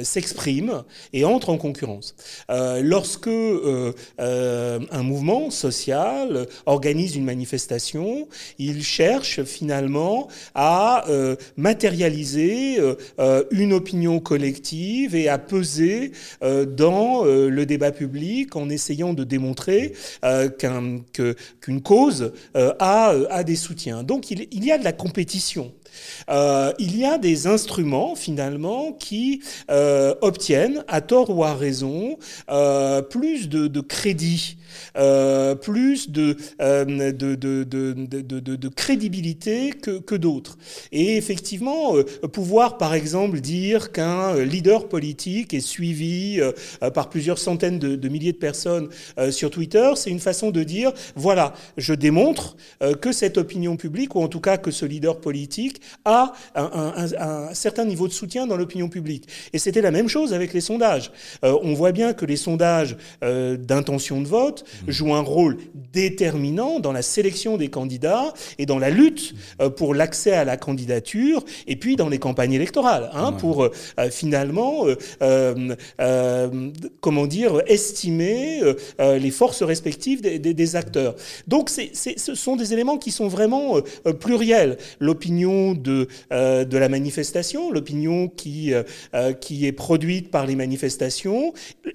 s'expriment 0.03 0.83
et 1.13 1.25
entrent 1.25 1.51
en 1.51 1.59
concurrence. 1.59 2.15
Lorsque 2.49 3.29
un 3.29 5.03
mouvement 5.03 5.51
social 5.51 6.47
organise 6.67 7.15
une 7.15 7.25
manifestation, 7.25 8.29
il 8.59 8.83
cherche 8.83 9.45
finalement 9.45 10.29
à 10.55 11.05
matérialiser 11.57 12.79
une 13.51 13.73
opinion 13.73 14.19
collective 14.19 15.15
et 15.15 15.29
à 15.29 15.39
peser 15.39 16.13
dans 16.67 17.25
euh, 17.25 17.49
le 17.49 17.67
débat 17.67 17.93
public 17.93 18.57
en 18.57 18.69
essayant 18.69 19.15
de 19.15 19.25
démontrer 19.25 19.93
euh, 20.25 20.49
qu'une 21.61 21.83
cause 21.83 22.33
a, 22.55 23.43
des 23.45 23.57
soutiens. 23.57 24.03
Donc 24.03 24.31
il 24.31 24.65
y 24.65 24.73
a 24.73 24.79
de 24.79 24.85
la 24.85 24.93
compétition. 24.93 25.73
Euh, 26.29 26.73
il 26.79 26.97
y 26.97 27.05
a 27.05 27.19
des 27.19 27.47
instruments 27.47 28.15
finalement 28.15 28.93
qui 28.93 29.43
euh, 29.71 30.15
obtiennent, 30.23 30.85
à 30.89 31.01
tort 31.01 31.31
ou 31.31 31.45
à 31.45 31.55
raison, 31.55 32.19
euh, 32.51 33.03
plus 33.03 33.49
de, 33.49 33.81
crédit, 33.81 34.57
plus 35.63 36.11
de, 36.11 36.37
crédibilité 38.75 39.71
que 39.71 40.15
d'autres. 40.17 40.59
Et 40.93 41.17
effectivement, 41.17 41.95
pouvoir 42.33 42.79
par 42.79 42.95
exemple 42.95 43.41
dire 43.41 43.93
qu'un 43.93 44.43
leader 44.43 44.89
politique 44.89 45.55
est 45.55 45.61
suivi 45.61 46.41
par 46.95 47.09
plusieurs 47.09 47.39
centaines 47.39 47.79
de, 47.79 48.09
milliers 48.09 48.33
de 48.33 48.39
personnes 48.39 48.89
sur 49.31 49.51
Twitter, 49.51 49.93
c'est 49.97 50.11
une 50.11 50.21
façon 50.21 50.51
de 50.51 50.63
dire, 50.63 50.93
voilà, 51.15 51.55
je 51.77 51.95
démontre 51.95 52.57
que 53.01 53.13
cette 53.13 53.39
opinion 53.39 53.77
publique, 53.77 54.15
ou 54.15 54.23
en 54.23 54.29
tout 54.29 54.41
cas 54.41 54.57
que 54.57 54.71
ce 54.71 54.85
leader 54.85 55.21
politique, 55.21 55.81
a 56.05 56.33
un, 56.55 57.55
certain 57.55 57.85
niveau 57.85 58.09
de 58.09 58.13
soutien 58.13 58.47
dans 58.47 58.57
l'opinion 58.57 58.89
publique. 58.89 59.29
Et 59.53 59.59
c'était 59.59 59.81
la 59.81 59.91
même 59.91 60.09
chose 60.09 60.33
avec 60.33 60.53
les 60.53 60.61
sondages. 60.61 61.11
Euh, 61.45 61.59
on 61.63 61.75
voit 61.75 61.93
bien 61.93 62.13
que 62.13 62.25
les 62.25 62.37
sondages 62.37 62.97
euh, 63.23 63.57
d'intention 63.57 64.21
de 64.21 64.27
vote 64.27 64.65
mmh. 64.65 64.91
jouent 64.91 65.15
un 65.15 65.21
rôle 65.21 65.59
déterminant 65.93 66.81
dans 66.81 66.93
la 66.93 67.03
sélection 67.03 67.57
des 67.57 67.69
candidats 67.69 68.33
et 68.59 68.67
dans 68.67 68.79
la 68.79 68.91
lutte 68.91 69.35
euh, 69.61 69.71
pour 69.71 69.95
l'accès 69.95 70.33
à 70.33 70.45
la 70.45 70.57
candidature 70.57 71.45
et 71.67 71.77
puis 71.77 71.97
dans 71.97 72.09
les 72.09 72.19
campagnes 72.19 72.53
électorales, 72.53 73.11
hein, 73.13 73.33
pour 73.33 73.69
finalement, 74.11 74.87
comment 77.01 77.27
dire, 77.27 77.61
estimer 77.67 78.61
les 78.99 79.31
forces 79.31 79.63
respectives 79.63 80.21
des, 80.21 80.39
des 80.39 80.77
acteurs. 80.77 81.15
Donc 81.47 81.71
ce 81.71 82.35
sont 82.35 82.57
des 82.57 82.73
éléments 82.73 82.99
qui 82.99 83.11
sont 83.11 83.29
vraiment 83.29 83.81
pluriels. 84.21 84.79
L'opinion 85.01 85.73
de, 85.75 85.86
euh, 85.89 86.65
de 86.65 86.79
la 86.79 86.89
manifestation, 86.89 87.71
l'opinion 87.71 88.31
euh, 88.47 88.83
euh, 89.15 89.33
qui 89.33 89.67
est 89.67 89.73
produite 89.73 90.31
par 90.31 90.47
les 90.47 90.57
manifestations 90.57 91.53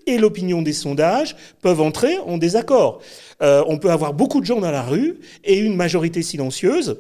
et 0.08 0.18
l'opinion 0.18 0.62
des 0.62 0.74
sondages 0.74 1.36
peuvent 1.62 1.82
entrer 1.82 2.18
en 2.20 2.38
désaccord. 2.38 3.02
on 3.42 3.78
peut 3.78 3.92
avoir 3.92 4.14
beaucoup 4.14 4.40
de 4.40 4.46
gens 4.46 4.60
dans 4.60 4.72
la 4.72 4.84
rue 4.84 5.20
et 5.44 5.58
une 5.58 5.76
majorité 5.76 6.22
silencieuse 6.22 6.98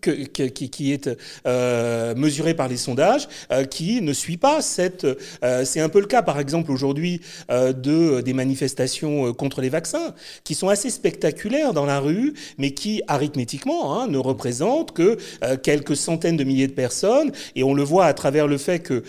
que, 0.00 0.10
qui, 0.10 0.70
qui, 0.70 0.92
est 0.92 1.10
euh, 1.46 2.14
mesuré 2.14 2.54
par 2.54 2.68
les 2.68 2.76
sondages, 2.76 3.28
euh, 3.50 3.64
qui 3.64 4.00
ne 4.00 4.12
suit 4.12 4.36
pas 4.36 4.62
cette. 4.62 5.06
Euh, 5.44 5.64
c'est 5.64 5.80
un 5.80 5.88
peu 5.88 6.00
le 6.00 6.06
cas, 6.06 6.22
par 6.22 6.38
exemple, 6.38 6.70
aujourd'hui, 6.70 7.20
euh, 7.50 7.72
de 7.72 8.20
des 8.20 8.32
manifestations 8.32 9.28
euh, 9.28 9.32
contre 9.32 9.60
les 9.60 9.68
vaccins, 9.68 10.14
qui 10.44 10.54
sont 10.54 10.68
assez 10.68 10.90
spectaculaires 10.90 11.72
dans 11.72 11.86
la 11.86 12.00
rue, 12.00 12.34
mais 12.58 12.72
qui 12.72 13.02
arithmétiquement 13.08 14.00
hein, 14.00 14.08
ne 14.08 14.18
représentent 14.18 14.92
que 14.92 15.16
euh, 15.44 15.56
quelques 15.56 15.96
centaines 15.96 16.36
de 16.36 16.44
milliers 16.44 16.66
de 16.66 16.72
personnes, 16.72 17.32
et 17.56 17.62
on 17.64 17.74
le 17.74 17.82
voit 17.82 18.06
à 18.06 18.14
travers 18.14 18.46
le 18.46 18.58
fait 18.58 18.80
que 18.80 19.02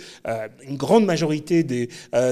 une 0.66 0.76
grande 0.76 1.04
majorité 1.04 1.62
des, 1.62 1.88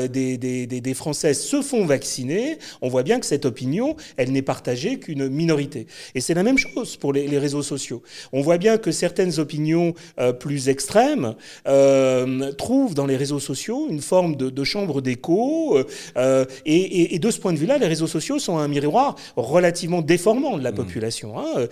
des, 0.09 0.37
des, 0.39 0.67
des, 0.67 0.95
Français 0.95 1.35
se 1.35 1.63
font 1.63 1.85
vacciner. 1.85 2.59
On 2.81 2.89
voit 2.89 3.03
bien 3.03 3.21
que 3.21 3.27
cette 3.27 3.45
opinion, 3.45 3.97
elle 4.17 4.33
n'est 4.33 4.43
partagée 4.43 4.99
qu'une 4.99 5.29
minorité. 5.29 5.87
Et 6.15 6.21
c'est 6.21 6.35
la 6.35 6.43
même 6.43 6.59
chose 6.59 6.97
pour 6.97 7.13
les, 7.13 7.27
les 7.27 7.39
réseaux 7.39 7.63
sociaux. 7.63 8.03
On 8.43 8.45
voit 8.45 8.59
bien 8.59 8.77
que 8.77 8.91
certaines 8.91 9.39
opinions 9.39 9.95
euh, 10.19 10.33
plus 10.33 10.69
extrêmes 10.69 11.37
euh, 11.69 12.51
trouvent 12.55 12.93
dans 12.93 13.07
les 13.07 13.17
réseaux 13.17 13.39
sociaux 13.39 13.87
une 13.89 14.01
forme 14.01 14.35
de, 14.35 14.65
chambre 14.65 15.01
d'écho. 15.01 15.79
Euh, 16.17 16.45
et, 16.67 17.21
de 17.21 17.31
ce 17.31 17.39
point 17.39 17.53
de 17.53 17.59
vue-là, 17.59 17.79
les 17.79 17.87
réseaux 17.87 18.09
sociaux 18.09 18.41
sont 18.41 18.59
un 18.59 18.67
miroir 18.67 19.15
relativement 19.37 20.03
déformant 20.03 20.59
de 20.59 20.65
la 20.65 20.73
mmh. 20.73 20.75
population. 20.75 21.39
Hein. 21.39 21.69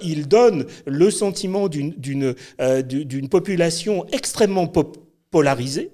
ils 0.00 0.26
donnent 0.26 0.64
le 0.86 1.10
sentiment 1.10 1.68
d'une 1.68 2.34
population 3.28 4.06
extrêmement 4.10 4.72
polarisée 5.30 5.90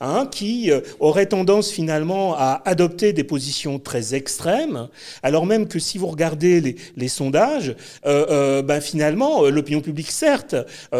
Hein, 0.00 0.26
qui 0.30 0.70
euh, 0.70 0.80
aurait 0.98 1.26
tendance 1.26 1.70
finalement 1.70 2.34
à 2.34 2.60
adopter 2.64 3.12
des 3.12 3.24
positions 3.24 3.78
très 3.78 4.14
extrêmes, 4.14 4.88
alors 5.22 5.46
même 5.46 5.68
que 5.68 5.78
si 5.78 5.96
vous 5.96 6.08
regardez 6.08 6.76
les, 6.96 7.08
sondages, 7.08 7.76
euh, 8.06 8.26
euh, 8.30 8.62
ben 8.62 8.80
finalement 8.80 9.48
l'opinion 9.48 9.80
publique 9.80 10.10
certes 10.10 10.56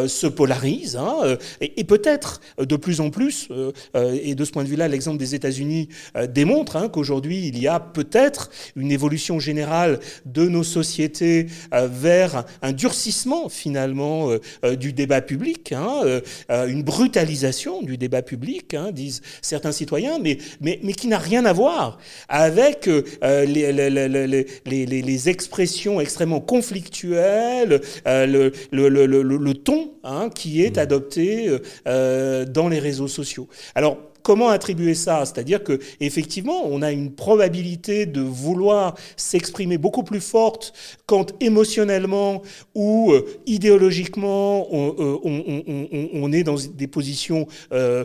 se 0.06 0.26
polarise 0.26 0.96
hein, 0.96 1.36
et, 1.60 1.84
peut-être 1.84 2.40
de 2.58 2.76
plus 2.76 3.00
en 3.00 3.10
plus, 3.10 3.48
et 3.94 4.34
de 4.34 4.44
ce 4.44 4.50
point 4.52 4.62
de 4.64 4.68
vue-là 4.68 4.88
l'exemple 4.88 5.18
des 5.18 5.34
États-Unis 5.34 5.88
démontre 6.28 6.76
hein, 6.76 6.88
qu'aujourd'hui 6.88 7.48
il 7.48 7.58
y 7.58 7.66
a 7.66 7.80
peut-être 7.80 8.50
une 8.76 8.92
évolution 8.92 9.38
générale 9.40 10.00
de 10.26 10.48
nos 10.48 10.64
sociétés 10.64 11.46
vers 11.72 12.44
un 12.62 12.72
durcissement 12.72 13.48
finalement 13.48 14.30
du 14.78 14.92
débat 14.92 15.22
public, 15.22 15.74
une 16.48 16.82
brutalisation 16.82 17.82
du 17.82 17.96
débat 17.96 18.22
public 18.22 18.61
Hein, 18.74 18.90
disent 18.92 19.20
certains 19.42 19.72
citoyens, 19.72 20.18
mais, 20.18 20.38
mais, 20.60 20.80
mais 20.82 20.92
qui 20.92 21.08
n'a 21.08 21.18
rien 21.18 21.44
à 21.44 21.52
voir 21.52 21.98
avec 22.28 22.88
euh, 22.88 23.44
les, 23.44 23.72
les, 23.72 23.90
les, 23.90 25.02
les, 25.02 25.28
expressions 25.28 26.00
extrêmement 26.00 26.40
conflictuelles, 26.40 27.80
euh, 28.06 28.26
le, 28.26 28.52
le, 28.70 28.88
le, 28.88 29.22
le, 29.22 29.54
ton 29.54 29.92
hein, 30.04 30.30
qui 30.34 30.62
est 30.62 30.76
mmh. 30.76 30.80
adopté 30.80 31.58
euh, 31.86 32.44
dans 32.46 32.68
les 32.68 32.78
réseaux 32.78 33.08
sociaux. 33.08 33.48
Alors, 33.74 33.98
Comment 34.22 34.48
attribuer 34.48 34.94
ça? 34.94 35.24
C'est-à-dire 35.24 35.62
que 35.64 35.80
effectivement, 36.00 36.66
on 36.66 36.82
a 36.82 36.92
une 36.92 37.12
probabilité 37.12 38.06
de 38.06 38.20
vouloir 38.20 38.94
s'exprimer 39.16 39.78
beaucoup 39.78 40.02
plus 40.02 40.20
forte 40.20 40.72
quand 41.06 41.32
émotionnellement 41.40 42.42
ou 42.74 43.12
euh, 43.12 43.26
idéologiquement 43.46 44.72
on, 44.74 44.94
euh, 44.98 46.08
on, 46.14 46.32
est 46.32 46.44
dans 46.44 46.56
des 46.56 46.86
positions 46.86 47.46
euh 47.72 48.04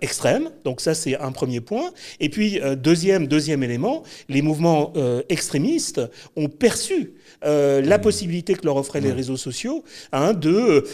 extrêmes. 0.00 0.50
Donc 0.64 0.80
ça, 0.80 0.94
c'est 0.94 1.16
un 1.18 1.32
premier 1.32 1.60
point. 1.60 1.90
Et 2.20 2.28
puis 2.28 2.60
deuxième 2.76 3.26
deuxième 3.26 3.62
élément, 3.62 4.02
les 4.28 4.42
mouvements 4.42 4.92
extrémistes 5.28 6.00
ont 6.36 6.48
perçu 6.48 7.14
la 7.42 7.98
mmh. 7.98 8.00
possibilité 8.00 8.54
que 8.54 8.64
leur 8.64 8.76
offraient 8.76 9.00
les 9.00 9.12
réseaux 9.12 9.36
sociaux 9.36 9.84
hein, 10.12 10.32
de 10.32 10.84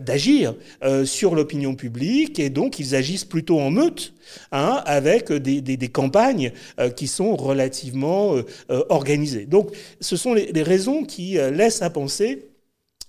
d'agir 0.00 0.54
sur 1.04 1.34
l'opinion 1.34 1.74
publique 1.74 2.38
et 2.38 2.50
donc 2.50 2.78
ils 2.78 2.94
agissent 2.94 3.24
plutôt 3.24 3.60
en 3.60 3.70
meute 3.70 4.12
Hein, 4.50 4.82
avec 4.86 5.32
des, 5.32 5.60
des, 5.60 5.88
campagnes 5.88 6.52
euh, 6.78 6.90
qui 6.90 7.06
sont 7.06 7.36
relativement 7.36 8.36
euh, 8.36 8.42
euh, 8.70 8.84
organisées. 8.88 9.46
Donc 9.46 9.70
ce 10.00 10.16
sont 10.16 10.34
les, 10.34 10.52
les 10.52 10.62
raisons 10.62 11.04
qui 11.04 11.38
laissent 11.52 11.82
à 11.82 11.90
penser 11.90 12.51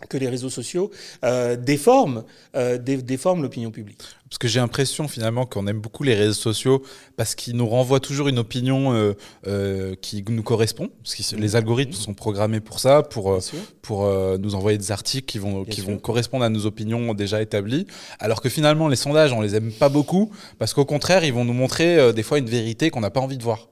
que 0.08 0.18
les 0.18 0.28
réseaux 0.28 0.50
sociaux 0.50 0.92
euh, 1.24 1.56
déforment, 1.56 2.24
euh, 2.56 2.78
déforment 2.78 3.42
l'opinion 3.42 3.72
publique. 3.72 4.02
Parce 4.30 4.38
que 4.40 4.48
j'ai 4.48 4.60
l'impression 4.60 5.08
finalement 5.08 5.46
qu'on 5.46 5.68
aime 5.68 5.80
beaucoup 5.80 6.04
les 6.04 6.16
réseaux 6.16 6.34
sociaux 6.34 6.82
parce 7.18 7.36
qu'ils 7.36 7.56
nous 7.56 7.68
renvoient 7.68 8.00
toujours 8.00 8.28
une 8.28 8.40
opinion 8.40 9.14
euh, 9.46 9.96
qui 10.02 10.24
nous 10.28 10.42
correspond. 10.42 10.90
Parce 11.04 11.16
que 11.16 11.36
les 11.36 11.56
algorithmes 11.56 11.94
sont 11.94 12.16
programmés 12.16 12.60
pour 12.60 12.80
ça, 12.80 13.04
pour, 13.04 13.40
pour 13.84 14.12
nous 14.40 14.56
envoyer 14.56 14.80
des 14.80 14.92
articles 14.92 15.26
qui 15.26 15.38
vont, 15.38 15.66
qui 15.66 15.82
vont 15.82 15.98
correspondre 15.98 16.44
à 16.46 16.50
nos 16.50 16.66
opinions 16.66 17.14
déjà 17.14 17.44
établies. 17.44 17.86
Alors 18.20 18.42
que 18.42 18.50
finalement, 18.50 18.88
les 18.88 18.96
sondages, 18.96 19.34
on 19.34 19.42
les 19.42 19.56
aime 19.56 19.72
pas 19.72 19.90
beaucoup 19.90 20.32
parce 20.58 20.74
qu'au 20.74 20.86
contraire, 20.86 21.24
ils 21.24 21.34
vont 21.34 21.46
nous 21.46 21.54
montrer 21.54 22.12
des 22.14 22.24
fois 22.24 22.40
une 22.40 22.50
vérité 22.50 22.90
qu'on 22.90 23.02
n'a 23.02 23.12
pas 23.12 23.22
envie 23.22 23.38
de 23.38 23.44
voir. 23.44 23.68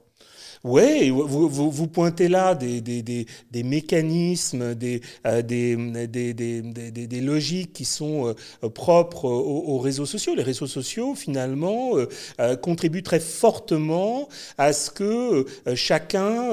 Oui, 0.64 1.10
vous, 1.10 1.48
vous, 1.48 1.86
pointez 1.88 2.28
là 2.28 2.54
des, 2.54 2.80
des, 2.80 3.02
des, 3.02 3.26
des 3.50 3.62
mécanismes, 3.64 4.76
des, 4.76 5.00
euh, 5.26 5.42
des, 5.42 7.20
logiques 7.20 7.72
qui 7.72 7.84
sont 7.84 8.28
euh, 8.62 8.68
propres 8.68 9.24
aux, 9.24 9.78
réseaux 9.80 10.06
sociaux. 10.06 10.36
Les 10.36 10.44
réseaux 10.44 10.68
sociaux, 10.68 11.16
finalement, 11.16 11.94
euh, 12.38 12.54
contribuent 12.54 13.02
très 13.02 13.18
fortement 13.18 14.28
à 14.56 14.72
ce 14.72 14.90
que 14.90 15.46
chacun 15.74 16.52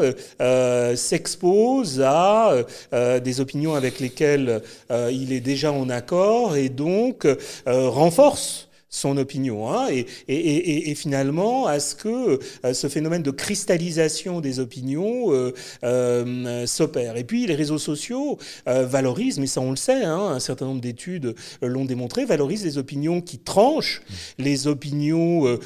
s'expose 0.96 2.02
à 2.02 2.56
des 2.92 3.42
opinions 3.42 3.76
avec 3.76 4.00
lesquelles 4.00 4.62
il 4.90 5.34
est 5.34 5.40
déjà 5.40 5.72
en 5.72 5.90
accord 5.90 6.56
et 6.56 6.70
donc 6.70 7.28
renforce 7.66 8.69
son 8.90 9.18
opinion, 9.18 9.72
hein, 9.72 9.88
et, 10.28 10.96
finalement 10.96 11.68
à 11.68 11.80
ce 11.80 11.96
que 11.96 12.40
ce 12.74 12.88
phénomène 12.88 13.24
de 13.24 13.32
cristallisation 13.32 14.42
des 14.42 14.60
opinions 14.60 15.32
euh, 15.34 15.54
euh, 15.84 16.66
s'opère. 16.66 17.18
Et 17.18 17.24
puis 17.24 17.46
les 17.46 17.56
réseaux 17.56 17.78
sociaux 17.78 18.38
euh, 18.68 18.86
valorisent, 18.86 19.40
mais 19.40 19.48
ça 19.48 19.62
on 19.62 19.72
le 19.72 19.78
sait, 19.78 20.04
hein, 20.04 20.20
un 20.20 20.40
certain 20.40 20.66
nombre 20.66 20.82
d'études 20.82 21.36
l'ont 21.62 21.86
démontré, 21.86 22.26
valorisent 22.26 22.66
les 22.66 22.78
opinions 22.78 23.22
qui 23.22 23.40
tranchent, 23.40 24.02
les 24.38 24.68
opinions 24.68 25.58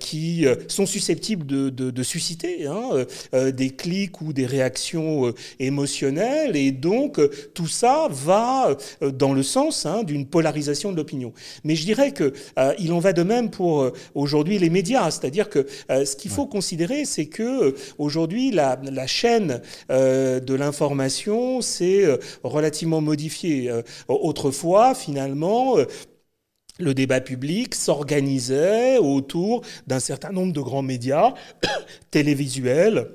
qui 0.00 0.46
sont 0.68 0.86
susceptibles 0.86 1.46
de, 1.46 2.02
susciter 2.02 2.66
hein, 2.66 3.04
des 3.50 3.70
clics 3.70 4.20
ou 4.20 4.32
des 4.32 4.46
réactions 4.46 5.32
émotionnelles, 5.58 6.56
et 6.56 6.72
donc 6.72 7.20
tout 7.54 7.66
ça 7.66 8.08
va 8.10 8.76
dans 9.00 9.32
le 9.32 9.42
sens 9.42 9.86
d'une 10.04 10.26
polarisation 10.26 10.92
de 10.92 10.96
l'opinion. 10.96 11.32
Mais 11.64 11.76
je 11.76 11.84
dirais 11.84 12.12
que 12.12 12.32
il 12.78 12.92
en 12.92 12.98
va 12.98 13.12
de 13.12 13.22
même 13.22 13.50
pour 13.50 13.82
euh, 13.82 13.92
aujourd'hui 14.14 14.58
les 14.58 14.70
médias, 14.70 15.10
c'est-à-dire 15.10 15.48
que 15.48 15.66
euh, 15.90 16.04
ce 16.04 16.16
qu'il 16.16 16.30
faut 16.30 16.46
considérer, 16.46 17.04
c'est 17.04 17.26
que 17.26 17.74
aujourd'hui 17.98 18.50
la, 18.50 18.78
la, 18.82 19.06
chaîne 19.06 19.62
de 19.88 20.54
l'information 20.54 21.60
s'est 21.60 22.06
relativement 22.42 23.00
modifiée. 23.00 23.70
autrefois, 24.08 24.94
finalement, 24.94 25.76
le 26.78 26.94
débat 26.94 27.20
public 27.20 27.74
s'organisait 27.74 28.98
autour 28.98 29.62
d'un 29.86 30.00
certain 30.00 30.30
nombre 30.30 30.52
de 30.52 30.60
grands 30.60 30.82
médias 30.82 31.34
télévisuels 32.10 33.08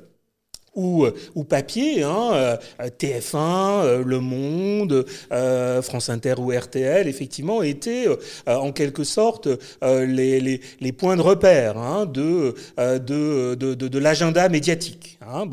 ou, 0.76 1.06
euh, 1.06 1.14
ou 1.36 1.44
papier, 1.44 2.04
hein, 2.04 2.32
euh, 2.34 2.58
TF1, 3.00 3.84
euh, 3.84 4.04
Le 4.04 4.20
Monde, 4.20 5.06
France 5.82 6.10
Inter 6.10 6.36
ou 6.38 6.52
RTL, 6.52 7.08
effectivement, 7.08 7.62
étaient 7.64 8.08
en 8.48 8.72
quelque 8.72 9.04
sorte 9.04 9.48
les, 9.82 10.60
points 10.98 11.16
de 11.16 11.22
repère 11.22 11.78
hein, 11.78 12.06
de, 12.06 12.54
l'agenda 13.98 14.50
médiatique. 14.50 15.20
Hein. 15.28 15.48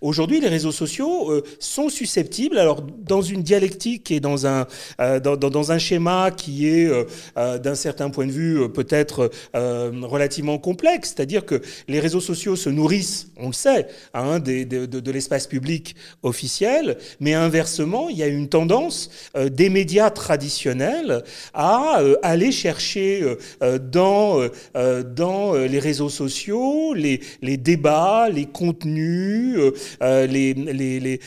Aujourd'hui, 0.00 0.40
les 0.40 0.48
réseaux 0.48 0.72
sociaux 0.72 1.42
sont 1.58 1.88
susceptibles, 1.88 2.58
alors 2.58 2.82
dans 2.82 3.22
une 3.22 3.42
dialectique 3.42 4.10
et 4.10 4.20
dans 4.20 4.46
un, 4.46 4.66
dans, 4.98 5.36
dans, 5.36 5.72
un 5.72 5.78
schéma 5.78 6.30
qui 6.30 6.68
est, 6.68 6.90
d'un 7.36 7.74
certain 7.74 8.10
point 8.10 8.26
de 8.26 8.32
vue, 8.32 8.68
peut-être 8.70 9.30
relativement 9.54 10.58
complexe, 10.58 11.14
c'est-à-dire 11.14 11.44
que 11.44 11.60
les 11.88 12.00
réseaux 12.00 12.20
sociaux 12.20 12.56
se 12.56 12.68
nourrissent, 12.68 13.28
on 13.36 13.48
le 13.48 13.52
sait, 13.52 13.86
hein, 14.14 14.38
de, 14.38 14.64
de, 14.64 15.10
l'espace 15.10 15.46
public 15.46 15.94
officiel, 16.22 16.98
mais 17.20 17.34
inversement, 17.34 18.08
il 18.08 18.16
y 18.16 18.22
a 18.22 18.26
une 18.26 18.48
tendance 18.48 19.10
euh, 19.36 19.48
des 19.48 19.70
médias 19.70 20.10
traditionnels 20.10 21.22
à 21.54 22.00
euh, 22.00 22.16
aller 22.22 22.52
chercher 22.52 23.36
euh, 23.62 23.78
dans, 23.78 24.40
dans 24.74 25.54
les 25.54 25.78
réseaux 25.78 26.08
sociaux 26.08 26.94
les, 26.94 27.20
les 27.42 27.56
débats, 27.56 28.28
les 28.28 28.46
contenus, 28.46 29.15
les, 30.00 30.54
les, 30.54 31.00
les 31.00 31.20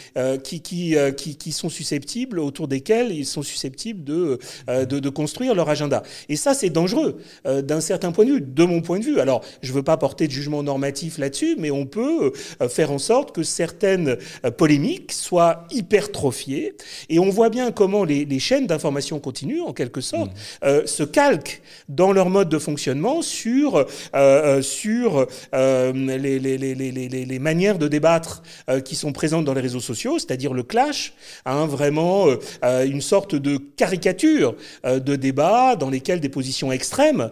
qui, 0.44 0.62
qui, 0.62 0.96
qui, 1.18 1.36
qui, 1.36 1.52
sont 1.52 1.70
susceptibles, 1.70 2.40
autour 2.40 2.68
desquels 2.68 3.12
ils 3.12 3.26
sont 3.26 3.42
susceptibles 3.42 4.04
de, 4.04 4.40
de, 4.68 5.00
de 5.00 5.10
construire 5.10 5.56
leur 5.56 5.70
agenda. 5.70 6.04
Et 6.30 6.36
ça, 6.36 6.54
c'est 6.54 6.70
dangereux 6.70 7.18
d'un 7.46 7.82
certain 7.82 8.12
point 8.12 8.26
de 8.26 8.32
vue, 8.32 8.42
de 8.42 8.64
mon 8.64 8.82
point 8.82 9.00
de 9.00 9.06
vue. 9.06 9.20
Alors, 9.20 9.44
je 9.62 9.72
ne 9.72 9.76
veux 9.76 9.84
pas 9.84 9.98
porter 9.98 10.28
de 10.28 10.32
jugement 10.32 10.64
normatif 10.64 11.18
là-dessus, 11.18 11.56
mais 11.58 11.72
on 11.72 11.86
peut 11.86 12.32
faire 12.70 12.92
en 12.92 13.00
sorte 13.00 13.34
que 13.34 13.44
certaines 13.44 14.18
euh, 14.46 14.52
polémiques 14.52 15.12
soient 15.12 15.66
hypertrophiées. 15.72 16.76
Et 17.10 17.20
on 17.20 17.30
voit 17.30 17.50
bien 17.50 17.72
comment 17.72 18.04
les, 18.04 18.26
les 18.26 18.40
chaînes 18.40 18.68
d'information 18.68 19.20
continue, 19.20 19.62
en 19.62 19.74
quelque 19.74 20.02
sorte, 20.02 20.32
mmh. 20.32 20.66
euh, 20.66 20.86
se 20.86 21.04
calquent 21.04 21.62
dans 21.88 22.12
leur 22.12 22.30
mode 22.30 22.50
de 22.50 22.60
fonctionnement 22.60 23.22
sur, 23.22 23.78
euh, 23.78 23.86
euh 24.16 24.62
sur 24.62 25.28
euh, 25.54 25.94
les, 25.94 26.40
les, 26.40 26.58
les, 26.58 27.40
manières 27.40 27.78
de 27.80 27.88
débattre 27.88 28.44
qui 28.86 28.96
sont 28.96 29.12
présentes 29.12 29.46
dans 29.46 29.54
les 29.54 29.62
réseaux 29.62 29.80
sociaux, 29.80 30.20
c'est-à-dire 30.20 30.54
le 30.54 30.64
clash, 30.64 31.14
hein, 31.46 31.66
vraiment 31.66 32.28
une 32.64 33.02
sorte 33.02 33.36
de 33.36 33.58
caricature 33.58 34.56
de 34.86 35.16
débat 35.16 35.76
dans 35.76 35.90
lesquels 35.90 36.20
des 36.20 36.30
positions 36.30 36.72
extrêmes, 36.72 37.32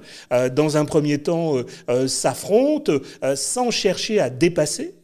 dans 0.52 0.78
un 0.78 0.86
premier 0.86 1.20
temps, 1.20 1.56
s'affrontent 2.08 2.94
sans 3.36 3.72
chercher 3.72 4.20
à 4.20 4.30
dépasser 4.30 4.96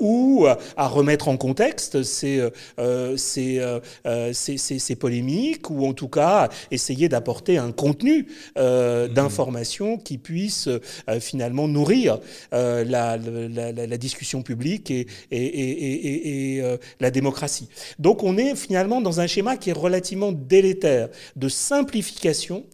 ou 0.00 0.46
à 0.76 0.88
remettre 0.88 1.28
en 1.28 1.36
contexte 1.36 2.02
ces, 2.02 2.40
euh, 2.78 3.16
ces, 3.16 3.58
euh, 3.58 4.32
ces, 4.32 4.56
ces, 4.56 4.78
ces, 4.78 4.96
polémiques, 4.96 5.70
ou 5.70 5.86
en 5.86 5.92
tout 5.92 6.08
cas 6.08 6.48
essayer 6.70 7.08
d'apporter 7.08 7.58
un 7.58 7.72
contenu 7.72 8.26
euh, 8.58 9.08
mmh. 9.08 9.12
d'information 9.12 9.98
qui 9.98 10.18
puisse 10.18 10.68
euh, 10.68 11.20
finalement 11.20 11.68
nourrir 11.68 12.18
euh, 12.52 12.84
la, 12.84 13.16
la, 13.16 13.72
la, 13.72 13.86
la, 13.86 13.98
discussion 13.98 14.29
publique 14.42 14.90
et, 14.90 15.06
et, 15.30 15.36
et, 15.36 16.56
et 16.56 16.78
la 17.00 17.10
démocratie. 17.10 17.68
Donc 17.98 18.22
on 18.22 18.38
est 18.38 18.54
finalement 18.54 19.00
dans 19.00 19.20
un 19.20 19.26
schéma 19.26 19.56
qui 19.56 19.70
est 19.70 19.74
relativement 19.74 20.32
délétère 20.32 21.08
de 21.36 21.48
simplification 21.48 22.64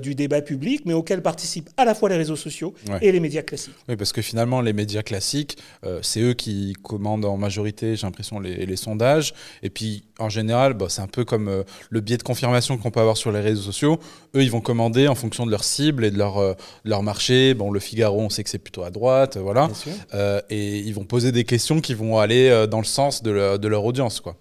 du 0.00 0.14
débat 0.14 0.42
public, 0.42 0.82
mais 0.84 0.92
auquel 0.92 1.22
participent 1.22 1.70
à 1.76 1.84
la 1.84 1.94
fois 1.94 2.08
les 2.08 2.16
réseaux 2.16 2.36
sociaux 2.36 2.74
ouais. 2.88 2.98
et 3.02 3.12
les 3.12 3.20
médias 3.20 3.42
classiques. 3.42 3.74
Oui, 3.88 3.96
parce 3.96 4.12
que 4.12 4.22
finalement, 4.22 4.60
les 4.60 4.72
médias 4.72 5.02
classiques, 5.02 5.58
c'est 6.02 6.20
eux 6.20 6.34
qui 6.34 6.74
commandent 6.82 7.24
en 7.24 7.36
majorité, 7.36 7.96
j'ai 7.96 8.06
l'impression, 8.06 8.40
les, 8.40 8.66
les, 8.66 8.76
sondages. 8.76 9.34
Et 9.62 9.70
puis, 9.70 10.04
en 10.18 10.28
général, 10.28 10.74
bah, 10.74 10.86
c'est 10.88 11.02
un 11.02 11.06
peu 11.06 11.24
comme 11.24 11.48
euh, 11.48 11.62
le 11.90 12.00
biais 12.00 12.16
de 12.16 12.22
confirmation 12.22 12.78
qu'on 12.78 12.90
peut 12.90 13.00
avoir 13.00 13.16
sur 13.16 13.32
les 13.32 13.40
réseaux 13.40 13.62
sociaux. 13.62 13.98
Eux, 14.34 14.42
ils 14.42 14.50
vont 14.50 14.60
commander 14.60 15.08
en 15.08 15.14
fonction 15.14 15.46
de 15.46 15.50
leur 15.50 15.64
cible 15.64 16.04
et 16.04 16.10
de 16.10 16.18
leur, 16.18 16.38
euh, 16.38 16.54
leur 16.84 17.02
marché. 17.02 17.54
Bon, 17.54 17.70
le 17.70 17.80
Figaro, 17.80 18.20
on 18.20 18.30
sait 18.30 18.44
que 18.44 18.50
c'est 18.50 18.58
plutôt 18.58 18.82
à 18.82 18.90
droite, 18.90 19.36
voilà. 19.36 19.68
Euh, 20.14 20.40
et 20.50 20.78
ils 20.78 20.94
vont 20.96 21.04
poser 21.04 21.32
des 21.32 21.44
questions 21.44 21.80
qui 21.80 21.94
vont 21.94 22.18
aller 22.18 22.48
euh, 22.48 22.66
dans 22.66 22.78
le 22.78 22.84
sens 22.84 23.22
de, 23.22 23.56
de 23.56 23.68
leur 23.68 23.84
audience, 23.84 24.20
quoi. 24.20 24.36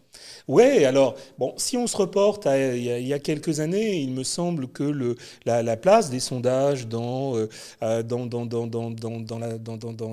Oui, 0.48 0.86
alors, 0.86 1.16
bon, 1.40 1.56
si 1.58 1.76
on 1.76 1.88
se 1.88 1.98
reporte 1.98 2.46
à 2.46 2.76
il 2.76 2.84
y 2.84 3.14
a, 3.14 3.20
quelques 3.20 3.62
années, 3.62 4.00
il 4.00 4.12
me 4.12 4.24
semble 4.24 4.68
que 4.68 4.84
le, 4.84 5.16
la, 5.46 5.64
la 5.64 5.76
place 5.76 6.12
des 6.12 6.20
sondages 6.20 6.88
dans, 6.88 7.36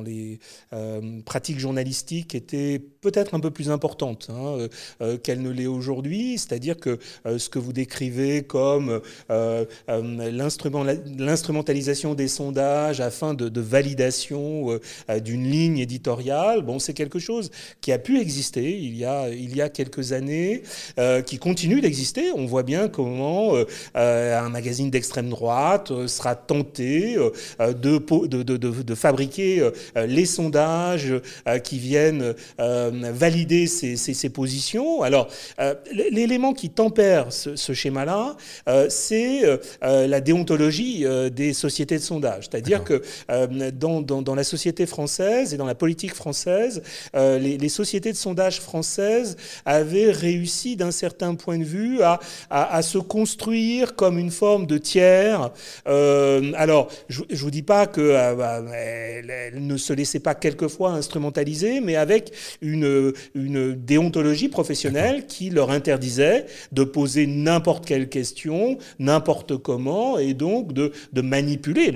les 0.03 0.38
pratiques 1.27 1.59
journalistiques 1.59 2.35
était 2.35 2.81
peut-être 3.03 3.35
un 3.35 3.40
peu 3.40 3.51
plus 3.51 3.71
importante 3.71 4.29
hein, 4.31 4.57
euh, 4.57 4.68
euh 5.03 5.18
qu'elle 5.18 5.42
ne 5.42 5.51
l'est 5.51 5.66
aujourd'hui. 5.66 6.38
C'est-à-dire 6.38 6.79
que 6.79 6.99
euh, 7.27 7.38
ce 7.38 7.51
que 7.51 7.59
vous 7.59 7.75
décrivez 7.75 8.42
comme 8.42 9.03
l'instrumentalisation 9.88 12.14
des 12.14 12.29
sondages 12.29 13.03
afin 13.03 13.35
de, 13.35 13.51
de 13.51 13.61
validation 13.61 14.81
d'une 15.23 15.47
ligne 15.47 15.77
éditoriale, 15.79 16.62
bon, 16.62 16.79
c'est 16.79 16.95
quelque 16.95 17.18
chose 17.18 17.51
qui 17.83 17.92
a 17.92 17.99
pu 17.99 18.18
exister 18.18 18.79
il 18.79 18.97
y 18.97 19.05
a, 19.05 19.29
il 19.29 19.55
y 19.55 19.61
a 19.61 19.68
quelques 19.68 20.12
années 20.12 20.21
années, 20.22 20.62
euh, 20.98 21.20
qui 21.22 21.38
continue 21.38 21.80
d'exister. 21.80 22.30
On 22.35 22.46
voit 22.46 22.62
bien 22.62 22.88
comment 22.88 23.56
euh, 23.56 23.64
euh 23.96 24.40
un 24.42 24.48
magazine 24.48 24.90
d'extrême 24.90 25.28
droite 25.28 25.92
sera 26.06 26.35
tenté 26.35 27.16
de, 27.58 27.98
de, 28.26 28.42
de, 28.42 28.56
de, 28.56 28.94
fabriquer 28.94 29.70
les 29.94 30.26
sondages 30.26 31.14
qui 31.64 31.78
viennent 31.78 32.35
valider 32.58 33.66
ces, 33.66 33.96
ces, 33.96 34.14
ces, 34.14 34.30
positions. 34.30 35.02
Alors, 35.02 35.28
l'élément 36.11 36.54
qui 36.54 36.70
tempère 36.70 37.32
ce, 37.32 37.56
ce 37.56 37.72
schéma-là, 37.72 38.37
c'est 38.88 39.42
la 39.82 40.20
déontologie 40.20 41.04
des 41.30 41.52
sociétés 41.52 41.96
de 41.96 42.02
sondage. 42.02 42.48
C'est-à-dire 42.50 42.85
que 42.85 43.02
dans, 43.72 44.00
dans, 44.00 44.22
dans, 44.22 44.35
la 44.35 44.44
société 44.44 44.87
française 44.87 45.52
et 45.52 45.56
dans 45.56 45.66
la 45.66 45.74
politique 45.74 46.14
française, 46.14 46.82
les, 47.14 47.58
les 47.58 47.68
sociétés 47.68 48.12
de 48.12 48.16
sondage 48.16 48.61
françaises 48.61 49.37
avaient 49.64 50.12
réussi 50.12 50.77
d'un 50.77 50.90
certain 50.90 51.35
point 51.35 51.59
de 51.59 51.64
vue 51.64 52.03
à, 52.03 52.20
à, 52.51 52.77
à, 52.77 52.83
se 52.83 52.98
construire 52.98 53.94
comme 53.96 54.18
une 54.18 54.31
forme 54.31 54.66
de 54.66 54.79
tiers. 54.79 55.51
Euh, 55.87 56.53
alors, 56.57 56.88
je 57.09 57.22
ne 57.29 57.37
vous 57.37 57.51
dis 57.51 57.62
pas 57.62 57.87
qu'elle 57.87 58.05
euh, 58.05 58.35
bah, 58.35 58.62
elle 58.75 59.66
ne 59.66 59.77
se 59.77 59.92
laissait 59.92 60.20
pas 60.20 60.35
quelquefois 60.35 60.90
instrumentaliser, 60.90 61.81
mais 61.81 61.96
avec 61.96 62.33
une, 62.61 63.12
une 63.35 63.75
déontologie 63.75 64.48
professionnelle 64.48 65.27
qui 65.27 65.51
leur 65.51 65.70
interdisait 65.70 66.46
de 66.72 66.85
poser 66.85 67.27
n'importe 67.27 67.87
quelle 67.87 68.09
question, 68.09 68.79
n'importe 68.98 69.57
comment, 69.57 70.18
et 70.18 70.35
donc 70.35 70.72
de, 70.72 70.92
de 71.12 71.20
manipuler 71.20 71.92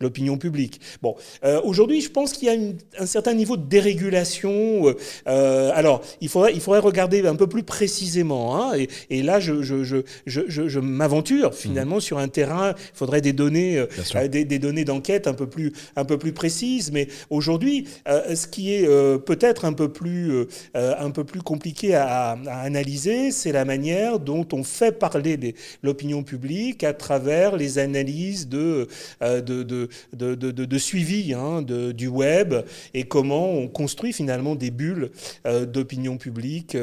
l'opinion 0.00 0.36
publique. 0.38 0.80
Bon, 1.02 1.14
euh, 1.44 1.60
aujourd'hui, 1.64 2.00
je 2.00 2.10
pense 2.10 2.32
qu'il 2.32 2.48
y 2.48 2.50
a 2.50 2.54
une, 2.54 2.76
un 2.98 3.06
certain 3.06 3.34
niveau 3.34 3.56
de 3.56 3.66
dérégulation. 3.68 4.94
Alors, 5.26 6.02
il 6.20 6.28
faudrait, 6.28 6.52
il 6.54 6.60
faudrait 6.60 6.80
regarder 6.80 7.26
un 7.26 7.36
peu 7.36 7.46
plus 7.50 7.62
précisément. 7.62 8.56
Hein, 8.56 8.78
et, 8.78 8.88
et, 9.10 9.22
là, 9.22 9.40
je, 9.40 9.60
je, 9.60 9.84
je, 9.84 10.02
je 10.46 10.80
m'aventure 10.80 11.54
finalement 11.54 11.98
mmh. 11.98 12.08
sur 12.08 12.18
un 12.18 12.28
terrain. 12.28 12.70
Il 12.78 12.96
faudrait 12.96 13.20
des 13.20 13.34
données, 13.34 13.76
euh, 13.76 14.28
des, 14.28 14.46
des, 14.46 14.58
données 14.58 14.86
d'enquête 14.86 15.26
un 15.26 15.34
peu 15.34 15.46
plus, 15.46 15.72
un 15.96 16.06
peu 16.06 16.16
plus 16.16 16.32
précises. 16.32 16.90
Mais 16.92 17.08
aujourd'hui, 17.28 17.86
euh, 18.08 18.34
ce 18.34 18.46
qui 18.46 18.72
est 18.74 18.86
euh, 18.86 19.18
peut-être 19.18 19.66
un 19.66 19.74
peu 19.74 19.92
plus, 19.92 20.46
un 20.74 21.10
peu 21.10 21.24
plus 21.24 21.42
compliqué 21.42 21.94
à, 21.94 22.38
à 22.46 22.60
analyser, 22.60 23.32
c'est 23.32 23.52
la 23.52 23.64
manière 23.64 24.18
dont 24.18 24.46
on 24.52 24.64
fait 24.64 24.92
parler 24.92 25.54
l'opinion 25.82 26.22
publique 26.22 26.84
à 26.84 26.94
travers 26.94 27.56
les 27.56 27.78
analyses 27.78 28.48
de, 28.48 28.86
de, 29.20 29.40
de, 29.40 29.88
de, 30.14 30.34
de, 30.34 30.50
de 30.50 30.78
suivi 30.78 31.34
hein, 31.34 31.62
du 31.62 32.06
web 32.06 32.54
et 32.94 33.04
comment 33.04 33.50
on 33.50 33.68
construit 33.68 34.12
finalement 34.12 34.54
des 34.54 34.70
bulles 34.70 35.10
d'opinion 35.66 36.16
publique. 36.16 36.76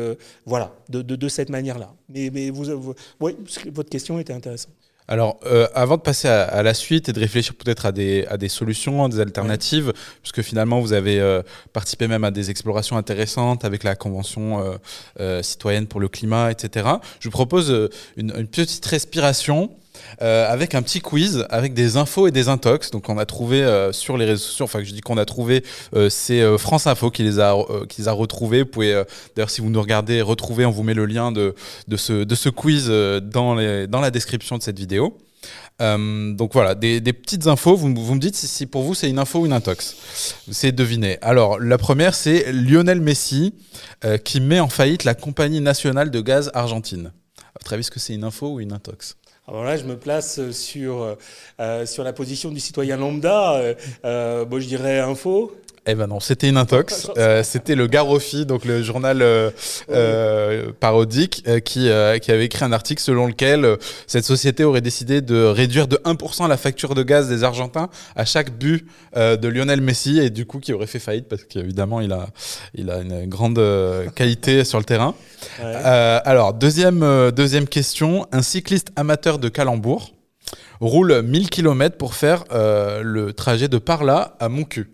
voilà, 0.45 0.56
de, 0.89 1.01
de, 1.01 1.27
cette 1.27 1.49
manière-là. 1.49 1.93
Mais, 2.09 2.29
mais 2.33 2.49
vous, 2.49 2.65
vous 2.79 2.95
votre 3.19 3.89
question 3.89 4.19
était 4.19 4.33
intéressante. 4.33 4.73
Alors, 5.09 5.39
euh, 5.45 5.67
avant 5.73 5.95
de 5.95 6.01
passer 6.01 6.27
à, 6.27 6.61
la 6.63 6.73
suite 6.73 7.07
et 7.07 7.13
de 7.13 7.19
réfléchir 7.19 7.55
peut-être 7.55 7.85
à 7.85 7.93
des, 7.93 8.25
à 8.29 8.35
des 8.35 8.49
solutions, 8.49 9.05
à 9.05 9.09
des 9.09 9.21
alternatives, 9.21 9.93
puisque 10.21 10.41
finalement 10.41 10.81
vous 10.81 10.91
avez 10.91 11.21
euh, 11.21 11.41
participé 11.71 12.09
même 12.09 12.25
à 12.25 12.31
des 12.31 12.49
explorations 12.49 12.97
intéressantes 12.97 13.63
avec 13.63 13.83
la 13.83 13.95
Convention 13.95 14.77
euh, 15.19 15.41
citoyenne 15.41 15.87
pour 15.87 16.01
le 16.01 16.09
climat, 16.09 16.51
etc., 16.51 16.87
je 17.21 17.29
vous 17.29 17.31
propose 17.31 17.89
une, 18.17 18.33
une 18.37 18.47
petite 18.47 18.85
respiration 18.85 19.71
euh, 20.21 20.51
avec 20.51 20.75
un 20.75 20.81
petit 20.81 20.99
quiz 20.99 21.45
avec 21.49 21.73
des 21.73 21.97
infos 21.97 22.27
et 22.27 22.31
des 22.31 22.49
intox. 22.49 22.91
Donc 22.91 23.09
on 23.09 23.17
a 23.17 23.25
trouvé 23.25 23.61
euh, 23.61 23.91
sur 23.91 24.17
les 24.17 24.25
réseaux 24.25 24.43
sociaux, 24.43 24.65
enfin 24.65 24.83
je 24.83 24.91
dis 24.91 25.01
qu'on 25.01 25.17
a 25.17 25.25
trouvé, 25.25 25.63
euh, 25.95 26.09
c'est 26.09 26.57
France 26.57 26.87
Info 26.87 27.11
qui 27.11 27.23
les 27.23 27.39
a, 27.39 27.55
qui 27.87 28.01
les 28.01 28.07
a 28.07 28.11
retrouvés. 28.11 28.63
Vous 28.63 28.69
pouvez 28.69 29.03
d'ailleurs 29.35 29.49
si 29.49 29.61
vous 29.61 29.69
nous 29.69 29.81
regardez 29.81 30.21
retrouver, 30.21 30.65
on 30.65 30.71
vous 30.71 30.83
met 30.83 30.93
le 30.93 31.05
lien 31.05 31.31
de, 31.31 31.55
de, 31.87 31.97
ce, 31.97 32.23
de 32.23 32.35
ce 32.35 32.49
quiz 32.49 32.87
dans, 32.87 33.55
les, 33.55 33.87
dans 33.87 33.99
la 33.99 34.11
description 34.11 34.57
de 34.57 34.63
cette 34.63 34.79
vidéo. 34.79 35.17
donc 35.79 36.53
voilà, 36.53 36.75
des, 36.75 37.01
petites 37.13 37.47
infos. 37.47 37.75
Vous, 37.75 37.93
vous 37.93 38.15
me 38.15 38.19
dites 38.19 38.35
si, 38.35 38.65
pour 38.65 38.83
vous 38.83 38.95
c'est 38.95 39.09
une 39.09 39.19
info 39.19 39.39
ou 39.39 39.45
une 39.45 39.53
intox. 39.53 39.95
C'est 40.51 40.71
deviner. 40.71 41.17
Alors 41.21 41.59
la 41.59 41.77
première 41.77 42.15
c'est 42.15 42.51
Lionel 42.51 43.01
Messi 43.01 43.53
qui 44.23 44.41
met 44.41 44.59
en 44.59 44.69
faillite 44.69 45.03
la 45.03 45.13
compagnie 45.13 45.61
nationale 45.61 46.11
de 46.11 46.21
gaz 46.21 46.51
argentine. 46.53 47.11
À 47.39 47.59
votre 47.59 47.73
est-ce 47.73 47.91
que 47.91 47.99
c'est 47.99 48.13
une 48.13 48.23
info 48.23 48.53
ou 48.53 48.59
une 48.59 48.71
intox? 48.71 49.15
Alors 49.49 49.63
là, 49.63 49.77
je 49.77 49.85
me 49.85 49.95
place 49.95 50.51
sur, 50.51 51.15
euh, 51.61 51.85
sur 51.85 52.03
la 52.03 52.11
position 52.11 52.51
du 52.51 52.59
citoyen 52.59 52.97
lambda. 52.97 53.53
Euh, 53.53 53.73
euh 54.03 54.43
bon, 54.43 54.59
je 54.59 54.67
dirais 54.67 54.99
info. 54.99 55.55
Eh 55.89 55.95
ben 55.95 56.07
non, 56.07 56.19
c'était 56.19 56.49
une 56.49 56.57
intox. 56.57 57.07
Euh, 57.17 57.41
c'était 57.41 57.73
le 57.73 57.87
Garofi, 57.87 58.45
donc 58.45 58.63
le 58.63 58.83
journal 58.83 59.21
euh, 59.21 59.49
euh, 59.89 60.71
parodique, 60.79 61.43
qui, 61.63 61.89
qui 62.21 62.31
avait 62.31 62.45
écrit 62.45 62.63
un 62.63 62.71
article 62.71 63.01
selon 63.01 63.25
lequel 63.25 63.77
cette 64.05 64.23
société 64.23 64.63
aurait 64.63 64.81
décidé 64.81 65.21
de 65.21 65.43
réduire 65.45 65.87
de 65.87 65.95
1% 65.97 66.47
la 66.47 66.57
facture 66.57 66.93
de 66.93 67.01
gaz 67.01 67.27
des 67.27 67.43
Argentins 67.43 67.89
à 68.15 68.25
chaque 68.25 68.51
but 68.51 68.85
de 69.15 69.47
Lionel 69.47 69.81
Messi 69.81 70.19
et 70.19 70.29
du 70.29 70.45
coup 70.45 70.59
qui 70.59 70.73
aurait 70.73 70.85
fait 70.85 70.99
faillite 70.99 71.27
parce 71.27 71.43
qu'évidemment 71.43 72.01
il 72.01 72.11
a, 72.11 72.27
il 72.75 72.91
a 72.91 72.99
une 72.99 73.25
grande 73.25 73.61
qualité 74.15 74.63
sur 74.63 74.77
le 74.77 74.85
terrain. 74.85 75.15
alors 75.59 76.53
deuxième, 76.53 77.31
deuxième 77.31 77.67
question, 77.67 78.27
un 78.31 78.41
cycliste 78.43 78.89
amateur 78.95 79.39
de 79.39 79.49
Calembourg 79.49 80.13
roule 80.81 81.23
1000 81.23 81.49
km 81.49 81.97
pour 81.97 82.13
faire 82.13 82.43
le 82.51 83.31
trajet 83.31 83.69
de 83.69 83.77
Parla 83.77 84.35
à 84.39 84.49
Moncu 84.49 84.91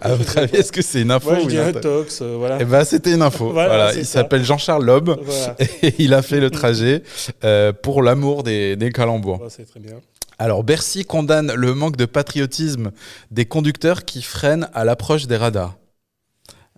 à 0.00 0.14
votre 0.14 0.38
avis, 0.38 0.56
est-ce 0.56 0.72
que 0.72 0.82
c'est 0.82 1.02
une 1.02 1.10
info 1.10 1.30
ou 1.30 1.50
une 1.50 1.58
un 1.58 1.72
tox, 1.72 2.20
euh, 2.22 2.36
voilà. 2.38 2.58
Eh 2.60 2.64
ben, 2.64 2.84
c'était 2.84 3.12
une 3.12 3.22
info. 3.22 3.50
voilà, 3.52 3.94
il 3.94 4.06
s'appelle 4.06 4.44
Jean-Charles 4.44 4.84
Loeb 4.84 5.10
et 5.82 5.94
il 5.98 6.14
a 6.14 6.22
fait 6.22 6.40
le 6.40 6.50
trajet 6.50 7.02
euh, 7.44 7.72
pour 7.72 8.02
l'amour 8.02 8.42
des, 8.42 8.76
des 8.76 8.90
calembours. 8.90 9.46
c'est 9.50 9.66
très 9.66 9.80
bien. 9.80 10.00
Alors, 10.38 10.64
Bercy 10.64 11.04
condamne 11.04 11.52
le 11.54 11.74
manque 11.74 11.96
de 11.96 12.06
patriotisme 12.06 12.90
des 13.30 13.44
conducteurs 13.44 14.04
qui 14.04 14.22
freinent 14.22 14.68
à 14.74 14.84
l'approche 14.84 15.26
des 15.26 15.36
radars. 15.36 15.76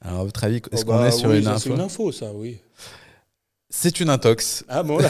Alors, 0.02 0.20
à 0.20 0.24
votre 0.24 0.44
avis, 0.44 0.60
est-ce 0.72 0.82
oh, 0.82 0.86
qu'on 0.86 0.98
bah 0.98 1.08
est 1.08 1.12
sur 1.12 1.32
une 1.32 1.46
info 1.46 1.58
C'est 1.58 1.70
une 1.70 1.80
info, 1.80 2.12
ça, 2.12 2.26
oui. 2.34 2.58
C'est 3.76 3.98
une 3.98 4.08
intox. 4.08 4.64
Ah 4.68 4.82
bon. 4.82 4.98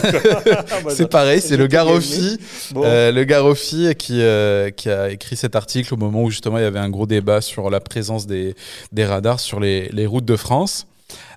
Ah, 0.57 0.81
bah, 0.83 0.91
c'est 0.93 1.09
pareil, 1.09 1.39
c'est 1.39 1.55
le 1.55 1.67
Garofi, 1.67 2.37
euh, 2.75 3.11
le 3.11 3.23
Garofi 3.23 3.93
qui, 3.95 4.21
euh, 4.21 4.69
qui 4.71 4.89
a 4.89 5.11
écrit 5.11 5.35
cet 5.35 5.55
article 5.55 5.93
au 5.93 5.97
moment 5.97 6.23
où 6.23 6.29
justement 6.29 6.57
il 6.57 6.61
y 6.61 6.65
avait 6.65 6.79
un 6.79 6.89
gros 6.89 7.05
débat 7.05 7.41
sur 7.41 7.69
la 7.69 7.79
présence 7.79 8.25
des, 8.25 8.55
des 8.91 9.05
radars 9.05 9.39
sur 9.39 9.59
les, 9.59 9.89
les, 9.89 10.05
routes 10.05 10.25
de 10.25 10.35
France. 10.35 10.87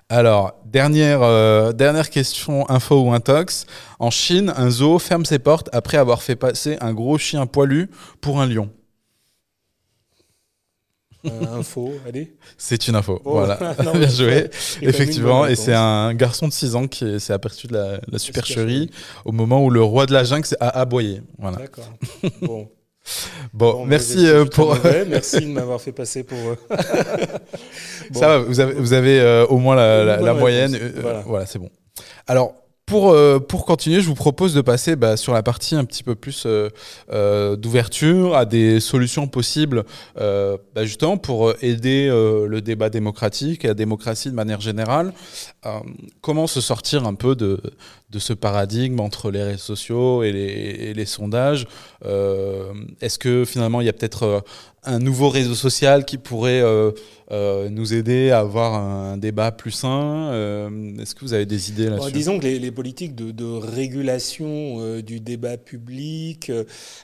Alors, 0.09 0.53
dernière, 0.65 1.21
euh, 1.21 1.71
dernière 1.71 2.09
question 2.09 2.69
info 2.69 3.01
ou 3.01 3.13
intox. 3.13 3.65
En 3.99 4.09
Chine, 4.09 4.51
un 4.57 4.69
zoo 4.69 4.99
ferme 4.99 5.25
ses 5.25 5.39
portes 5.39 5.69
après 5.71 5.97
avoir 5.97 6.23
fait 6.23 6.35
passer 6.35 6.77
un 6.81 6.93
gros 6.93 7.17
chien 7.17 7.45
poilu 7.45 7.89
pour 8.21 8.41
un 8.41 8.47
lion. 8.47 8.69
Euh, 11.25 11.59
info, 11.59 11.91
allez. 12.07 12.33
C'est 12.57 12.87
une 12.87 12.95
info, 12.95 13.21
voilà. 13.25 13.57
Bien 13.93 14.07
joué. 14.07 14.49
Effectivement, 14.81 15.45
et 15.45 15.55
c'est 15.55 15.73
un 15.73 16.13
garçon 16.13 16.47
de 16.47 16.53
6 16.53 16.75
ans 16.75 16.87
qui 16.87 17.19
s'est 17.19 17.33
aperçu 17.33 17.67
de 17.67 17.73
la, 17.73 18.19
supercherie 18.19 18.89
au 19.25 19.31
moment 19.31 19.63
où 19.63 19.69
le 19.69 19.83
roi 19.83 20.05
de 20.05 20.13
la 20.13 20.23
jungle 20.23 20.47
a 20.59 20.79
aboyé. 20.79 21.21
Voilà. 21.37 21.57
D'accord. 21.57 21.91
Bon. 22.41 22.69
Bon, 23.53 23.85
merci 23.85 24.27
euh, 24.27 24.45
pour. 24.45 24.77
merci 25.07 25.41
de 25.41 25.47
m'avoir 25.47 25.81
fait 25.81 25.91
passer 25.91 26.23
pour. 26.23 26.37
Ça 28.13 28.27
va, 28.27 28.39
vous 28.39 28.59
avez, 28.59 28.73
vous 28.73 28.93
avez 28.93 29.19
euh, 29.19 29.47
au 29.47 29.57
moins 29.57 29.75
la, 29.75 30.33
moyenne. 30.33 30.77
voilà, 31.01 31.23
voilà 31.25 31.45
c'est 31.47 31.57
bon. 31.57 31.69
Alors, 32.27 32.53
pour, 32.89 33.11
euh, 33.11 33.39
pour 33.39 33.65
continuer, 33.65 34.01
je 34.01 34.07
vous 34.07 34.15
propose 34.15 34.55
de 34.55 34.61
passer 34.61 34.95
bah, 34.95 35.15
sur 35.15 35.31
la 35.33 35.43
partie 35.43 35.75
un 35.75 35.85
petit 35.85 36.01
peu 36.01 36.15
plus 36.15 36.43
euh, 36.47 36.69
euh, 37.13 37.55
d'ouverture 37.55 38.35
à 38.35 38.45
des 38.45 38.79
solutions 38.79 39.27
possibles, 39.27 39.83
bah, 40.15 40.57
justement 40.83 41.17
pour 41.17 41.53
aider 41.61 42.07
le 42.09 42.61
débat 42.61 42.89
démocratique 42.89 43.63
et 43.63 43.67
la 43.67 43.73
démocratie 43.75 44.29
de 44.29 44.35
manière 44.35 44.59
générale. 44.59 45.13
comment 46.21 46.47
se 46.47 46.61
sortir 46.61 47.05
un 47.05 47.13
peu 47.13 47.35
de, 47.35 47.61
ce 48.17 48.33
paradigme 48.33 48.99
entre 48.99 49.29
les 49.29 49.43
réseaux 49.43 49.75
sociaux 49.75 50.23
et 50.23 50.93
les 50.95 51.05
sondages? 51.05 51.67
Est-ce 52.03 53.19
que 53.19 53.45
finalement 53.45 53.81
il 53.81 53.85
y 53.85 53.89
a 53.89 53.93
peut-être 53.93 54.43
un 54.83 54.99
nouveau 54.99 55.29
réseau 55.29 55.55
social 55.55 56.05
qui 56.05 56.17
pourrait 56.17 56.61
euh, 56.61 56.91
euh, 57.31 57.69
nous 57.69 57.93
aider 57.93 58.31
à 58.31 58.39
avoir 58.39 58.75
un, 58.75 59.17
débat 59.17 59.51
plus 59.51 59.71
sain 59.71 60.29
euh, 60.31 60.69
Est-ce 60.99 61.15
que 61.15 61.21
vous 61.21 61.33
avez 61.33 61.45
des 61.45 61.69
idées 61.69 61.89
là-dessus? 61.89 62.11
Disons 62.11 62.39
que 62.39 62.47
les, 62.47 62.71
politiques 62.71 63.15
de, 63.15 63.45
régulation 63.45 64.99
du 65.01 65.19
débat 65.19 65.57
public 65.57 66.51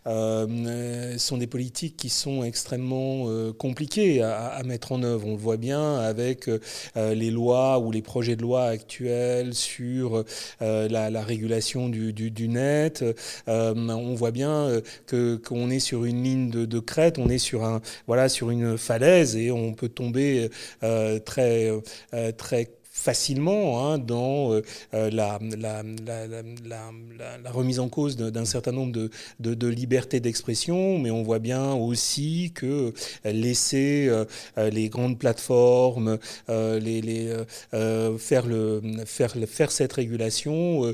sont 0.06 1.38
des 1.38 1.48
politiques 1.48 1.98
qui 1.98 2.10
sont 2.10 2.44
extrêmement 2.44 3.28
compliquées 3.54 4.22
à, 4.22 4.62
mettre 4.66 4.92
en 4.92 5.04
œuvre. 5.04 5.28
On 5.28 5.32
le 5.32 5.38
voit 5.38 5.58
bien 5.58 5.98
avec 5.98 6.50
les 6.96 7.32
lois 7.32 7.80
ou 7.80 7.92
les 7.92 8.02
projets 8.02 8.36
de 8.36 8.42
loi 8.42 8.66
actuels 8.66 9.54
sur 9.54 10.24
la, 10.62 11.24
régulation 11.24 11.90
du, 11.90 12.14
du 12.14 12.48
net. 12.48 13.04
on 13.48 14.14
voit 14.16 14.32
bien 14.32 14.70
que 15.08 15.36
qu'on 15.36 15.70
est 15.70 15.80
sur 15.80 16.06
une 16.06 16.24
ligne 16.24 16.50
de, 16.50 16.66
de 16.66 16.80
crête, 16.80 17.20
on 17.20 17.30
est 17.30 17.38
sur 17.38 17.66
voilà, 18.08 18.30
sur 18.30 18.50
une 18.50 18.78
falaise 18.78 19.36
et 19.36 19.52
on 19.52 19.74
peut 19.74 19.90
tomber 19.90 20.50
euh, 20.84 21.20
très, 21.20 21.72
euh, 22.14 22.32
très 22.32 22.70
facilement 22.84 23.86
hein, 23.86 23.98
dans 23.98 24.54
euh, 24.54 24.62
la, 25.12 25.38
remise 27.52 27.80
en 27.80 27.90
cause 27.90 28.16
d'un 28.16 28.46
certain 28.46 28.72
nombre 28.72 29.10
de, 29.40 29.68
libertés 29.68 30.20
d'expression, 30.20 30.98
mais 31.00 31.12
on 31.12 31.22
voit 31.24 31.40
bien 31.40 31.74
aussi 31.74 32.52
que 32.56 32.94
laisser 33.26 34.10
les 34.58 34.90
grandes 34.90 35.20
plateformes 35.20 36.18
faire, 36.48 38.46
faire, 39.06 39.34
faire 39.48 39.72
cette 39.72 39.94
régulation, 39.94 40.94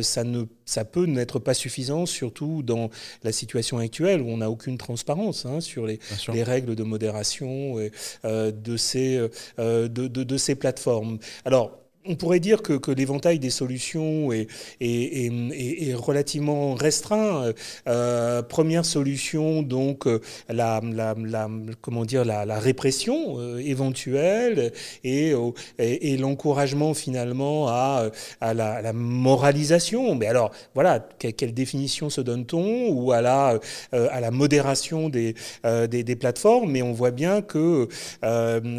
ça 0.00 0.24
ne 0.24 0.44
ça 0.72 0.84
peut 0.84 1.04
n'être 1.04 1.38
pas 1.38 1.54
suffisant, 1.54 2.06
surtout 2.06 2.62
dans 2.62 2.90
la 3.24 3.32
situation 3.32 3.78
actuelle 3.78 4.22
où 4.22 4.28
on 4.28 4.38
n'a 4.38 4.50
aucune 4.50 4.78
transparence 4.78 5.44
hein, 5.44 5.60
sur 5.60 5.86
les, 5.86 6.00
les, 6.32 6.42
règles 6.42 6.74
de 6.74 6.82
modération 6.82 7.76
euh, 8.24 8.50
de, 8.50 8.76
ces, 8.76 9.18
euh, 9.58 9.88
de, 9.88 10.08
de, 10.08 10.24
de, 10.24 10.36
ces 10.38 10.54
plateformes. 10.54 11.18
Alors, 11.44 11.81
on 12.06 12.16
pourrait 12.16 12.40
dire 12.40 12.62
que, 12.62 12.72
que 12.74 12.90
l'éventail 12.90 13.38
des 13.38 13.50
solutions 13.50 14.32
est, 14.32 14.48
est, 14.80 15.26
est, 15.26 15.88
est 15.88 15.94
relativement 15.94 16.74
restreint. 16.74 17.52
Euh, 17.88 18.42
première 18.42 18.84
solution, 18.84 19.62
donc 19.62 20.06
la, 20.48 20.80
la, 20.82 21.14
la 21.16 21.48
comment 21.80 22.04
dire 22.04 22.24
la, 22.24 22.44
la 22.44 22.58
répression 22.58 23.38
euh, 23.38 23.58
éventuelle 23.58 24.72
et, 25.04 25.32
et, 25.78 26.16
l'encouragement 26.16 26.94
finalement 26.94 27.68
à, 27.68 28.10
à, 28.40 28.54
la, 28.54 28.92
moralisation. 28.92 30.14
Mais 30.14 30.26
alors 30.26 30.50
voilà, 30.74 31.00
quelle, 31.18 31.54
définition 31.54 32.10
se 32.10 32.20
donne-t-on? 32.20 32.88
Ou 32.90 33.12
à 33.12 33.20
la 33.20 33.58
euh, 33.94 34.08
à 34.10 34.20
la 34.20 34.30
modération 34.30 35.08
des, 35.08 35.34
euh, 35.64 35.86
des, 35.86 36.02
des 36.04 36.16
plateformes 36.16 36.70
Mais 36.70 36.82
on 36.82 36.92
voit 36.92 37.10
bien 37.10 37.42
que 37.42 37.88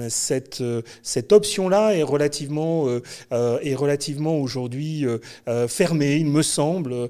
cette 0.09 0.63
cette 1.01 1.31
option 1.31 1.69
là 1.69 1.93
est 1.95 2.03
relativement 2.03 2.87
est 3.31 3.75
relativement 3.75 4.37
aujourd'hui 4.37 5.05
fermée, 5.67 6.15
il 6.17 6.27
me 6.27 6.41
semble, 6.41 7.09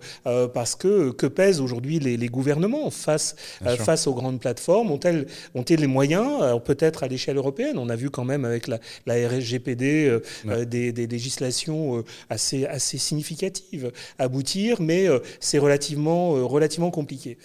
parce 0.54 0.76
que 0.76 1.12
que 1.12 1.28
pèsent 1.28 1.62
aujourd'hui 1.62 2.00
les, 2.00 2.18
les, 2.18 2.28
gouvernements 2.28 2.90
face, 2.90 3.36
face 3.80 4.08
aux 4.08 4.14
grandes 4.14 4.40
plateformes? 4.40 4.92
Ont-elles 4.92 5.28
ont 5.56 5.64
les 5.68 5.88
moyens, 5.88 6.60
peut-être 6.64 7.04
à 7.04 7.08
l'échelle 7.08 7.38
européenne? 7.38 7.78
On 7.78 7.90
a 7.90 7.96
vu 7.96 8.10
quand 8.10 8.26
même 8.26 8.46
avec 8.46 8.68
la, 8.68 8.80
la 9.06 9.16
RGPD 9.28 10.20
des, 10.68 10.92
des, 10.92 11.08
législations 11.08 12.04
assez, 12.30 12.66
assez 12.66 12.98
significatives 12.98 13.92
aboutir, 14.20 14.82
mais 14.82 15.08
c'est 15.40 15.60
relativement, 15.60 16.32
relativement 16.48 16.92
compliqué. 16.92 17.38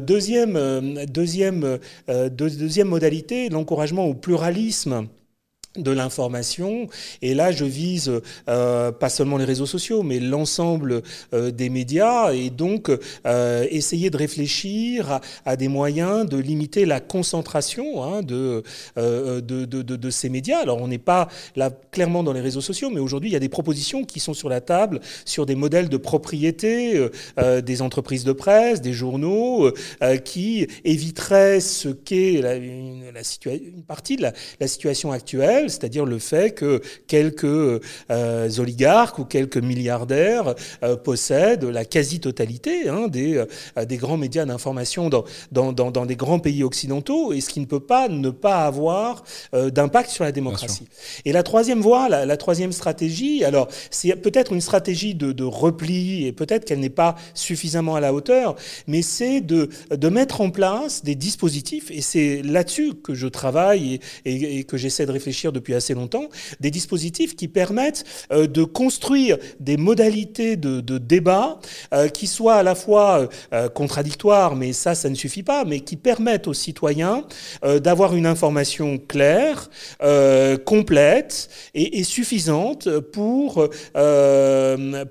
deuxième, 0.00 1.04
deuxième, 1.06 1.78
deuxième 2.30 2.88
modalité, 2.88 3.48
l'encouragement 3.48 4.06
au 4.06 4.14
pluralisme 4.14 5.08
de 5.78 5.90
l'information. 5.90 6.88
Et 7.22 7.34
là, 7.34 7.52
je 7.52 7.64
vise 7.64 8.12
euh, 8.48 8.92
pas 8.92 9.08
seulement 9.08 9.36
les 9.36 9.44
réseaux 9.44 9.66
sociaux, 9.66 10.02
mais 10.02 10.20
l'ensemble 10.20 11.02
euh, 11.32 11.50
des 11.50 11.68
médias, 11.68 12.32
et 12.32 12.50
donc 12.50 12.90
euh, 13.26 13.66
essayer 13.70 14.10
de 14.10 14.16
réfléchir 14.16 15.20
à, 15.44 15.56
des 15.56 15.68
moyens 15.68 16.26
de 16.26 16.36
limiter 16.36 16.86
la 16.86 17.00
concentration 17.00 18.02
hein, 18.04 18.22
de, 18.22 18.62
de, 18.96 20.10
ces 20.10 20.28
médias. 20.28 20.58
Alors, 20.58 20.80
on 20.80 20.88
n'est 20.88 20.98
pas 20.98 21.28
là 21.56 21.70
clairement 21.90 22.22
dans 22.22 22.32
les 22.32 22.40
réseaux 22.40 22.60
sociaux, 22.60 22.90
mais 22.90 23.00
aujourd'hui, 23.00 23.30
il 23.30 23.32
y 23.32 23.36
a 23.36 23.40
des 23.40 23.48
propositions 23.48 24.04
qui 24.04 24.20
sont 24.20 24.34
sur 24.34 24.48
la 24.48 24.60
table 24.60 25.00
sur 25.24 25.46
des 25.46 25.54
modèles 25.54 25.88
de 25.88 25.96
propriété 25.96 27.08
des 27.38 27.82
entreprises 27.82 28.24
de 28.24 28.32
presse, 28.32 28.80
des 28.80 28.92
journaux, 28.92 29.70
qui 30.24 30.66
éviteraient 30.84 31.60
ce 31.60 31.88
qu'est 31.88 32.34
une, 32.34 33.12
partie 33.86 34.16
de 34.16 34.22
la 34.60 34.66
situation 34.66 35.12
actuelle 35.12 35.65
c'est-à-dire 35.70 36.04
le 36.04 36.18
fait 36.18 36.52
que 36.52 36.80
quelques 37.06 37.44
euh, 37.44 38.48
oligarques 38.58 39.18
ou 39.18 39.24
quelques 39.24 39.56
milliardaires 39.56 40.54
euh, 40.82 40.96
possèdent 40.96 41.64
la 41.64 41.84
quasi-totalité 41.84 42.88
hein, 42.88 43.08
des, 43.08 43.36
euh, 43.36 43.84
des 43.84 43.96
grands 43.96 44.16
médias 44.16 44.44
d'information 44.44 45.08
dans, 45.08 45.24
dans, 45.52 45.72
dans, 45.72 46.06
des 46.06 46.16
grands 46.16 46.38
pays 46.38 46.62
occidentaux, 46.62 47.32
et 47.32 47.40
ce 47.40 47.50
qui 47.50 47.60
ne 47.60 47.66
peut 47.66 47.80
pas 47.80 48.08
ne 48.08 48.30
pas 48.30 48.64
avoir 48.66 49.24
d'impact 49.52 50.10
sur 50.10 50.24
la 50.24 50.32
démocratie. 50.32 50.86
Et 51.24 51.32
la 51.32 51.42
troisième 51.42 51.80
voie, 51.80 52.08
la, 52.08 52.36
troisième 52.36 52.72
stratégie, 52.72 53.44
alors 53.44 53.68
c'est 53.90 54.14
peut-être 54.16 54.52
une 54.52 54.60
stratégie 54.60 55.14
de, 55.14 55.32
de 55.32 55.44
repli, 55.44 56.26
et 56.26 56.32
peut-être 56.32 56.64
qu'elle 56.64 56.80
n'est 56.80 56.88
pas 56.88 57.16
suffisamment 57.34 57.96
à 57.96 58.00
la 58.00 58.12
hauteur, 58.12 58.56
mais 58.86 59.02
c'est 59.02 59.40
de, 59.40 59.68
de 59.90 60.08
mettre 60.08 60.40
en 60.40 60.50
place 60.50 61.04
des 61.04 61.14
dispositifs, 61.14 61.90
et 61.90 62.00
c'est 62.00 62.42
là-dessus 62.42 62.94
que 62.94 63.14
je 63.14 63.26
travaille 63.26 64.00
et, 64.24 64.58
et 64.58 64.64
que 64.64 64.76
j'essaie 64.76 65.06
de 65.06 65.12
réfléchir 65.12 65.52
depuis 65.56 65.74
assez 65.74 65.94
longtemps, 65.94 66.28
des 66.60 66.70
dispositifs 66.70 67.34
qui 67.34 67.48
permettent 67.48 68.04
euh, 68.30 68.46
de 68.46 68.62
construire 68.64 69.38
des 69.58 69.76
modalités 69.76 70.56
de, 70.56 70.98
débat 70.98 71.58
euh, 71.92 72.08
qui 72.08 72.26
soient 72.26 72.56
à 72.56 72.62
la 72.62 72.74
fois 72.74 73.28
euh, 73.52 73.68
contradictoires, 73.68 74.54
mais 74.54 74.72
ça, 74.72 74.94
ça 74.94 75.08
ne 75.08 75.14
suffit 75.14 75.42
pas, 75.42 75.64
mais 75.64 75.80
qui 75.80 75.96
permettent 75.96 76.48
aux 76.48 76.54
citoyens 76.54 77.24
d'avoir 77.62 78.14
une 78.14 78.26
information 78.26 78.98
claire, 78.98 79.70
complète 80.64 81.48
et, 81.74 82.04
suffisante 82.04 82.88
pour, 83.00 83.68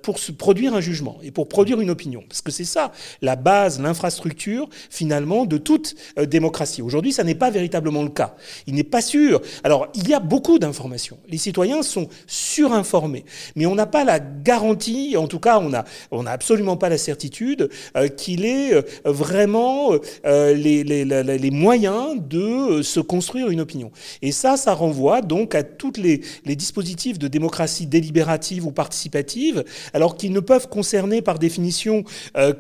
pour 0.04 0.20
se 0.20 0.32
produire 0.32 0.74
un 0.76 0.82
jugement 0.82 1.18
et 1.24 1.32
pour 1.32 1.48
produire 1.48 1.80
une 1.82 1.90
opinion. 1.90 2.24
Parce 2.28 2.42
que 2.42 2.52
c'est 2.52 2.66
ça 2.66 2.92
la 3.22 3.36
base, 3.36 3.80
l'infrastructure 3.80 4.70
finalement 4.90 5.46
de 5.46 5.58
toute 5.58 5.96
démocratie. 6.18 6.82
Aujourd'hui, 6.82 7.14
ça 7.14 7.24
n'est 7.24 7.36
pas 7.36 7.50
véritablement 7.50 8.04
le 8.04 8.10
cas. 8.10 8.36
Il 8.68 8.76
n'est 8.76 8.84
pas 8.84 9.02
sûr. 9.02 9.42
Alors, 9.64 9.88
il 9.96 10.08
y 10.08 10.14
a 10.14 10.20
beaucoup 10.20 10.35
d'informations. 10.60 11.18
Les 11.28 11.38
citoyens 11.38 11.82
sont 11.82 12.08
surinformés. 12.28 13.26
Mais 13.56 13.66
on 13.66 13.76
n'a 13.76 13.86
pas 13.86 14.04
la 14.04 14.20
garantie, 14.20 15.16
en 15.18 15.28
tout 15.28 15.40
cas, 15.40 15.60
on 15.60 15.70
n'a 15.70 15.86
on 16.12 16.26
a 16.26 16.32
absolument 16.32 16.78
pas 16.78 16.90
la 16.90 16.98
certitude 16.98 17.70
euh, 17.98 18.08
qu'il 18.08 18.46
ait 18.46 18.74
euh, 18.74 18.82
vraiment 19.06 19.92
euh, 20.26 20.54
les, 20.54 20.84
les, 20.84 21.06
les, 21.06 21.52
moyens 21.52 22.16
de 22.20 22.82
se 22.82 23.00
construire 23.00 23.50
une 23.50 23.62
opinion. 23.62 23.92
Et 24.22 24.32
ça, 24.32 24.58
ça 24.58 24.74
renvoie 24.74 25.22
donc 25.22 25.56
à 25.56 25.64
tous 25.64 25.94
les, 25.98 26.22
les 26.46 26.56
dispositifs 26.56 27.18
de 27.20 27.28
démocratie 27.28 27.88
délibérative 27.88 28.66
ou 28.66 28.72
participative, 28.72 29.64
alors 29.94 30.18
qu'ils 30.18 30.32
ne 30.32 30.40
peuvent 30.40 30.68
concerner 30.68 31.22
par 31.22 31.40
définition 31.40 32.04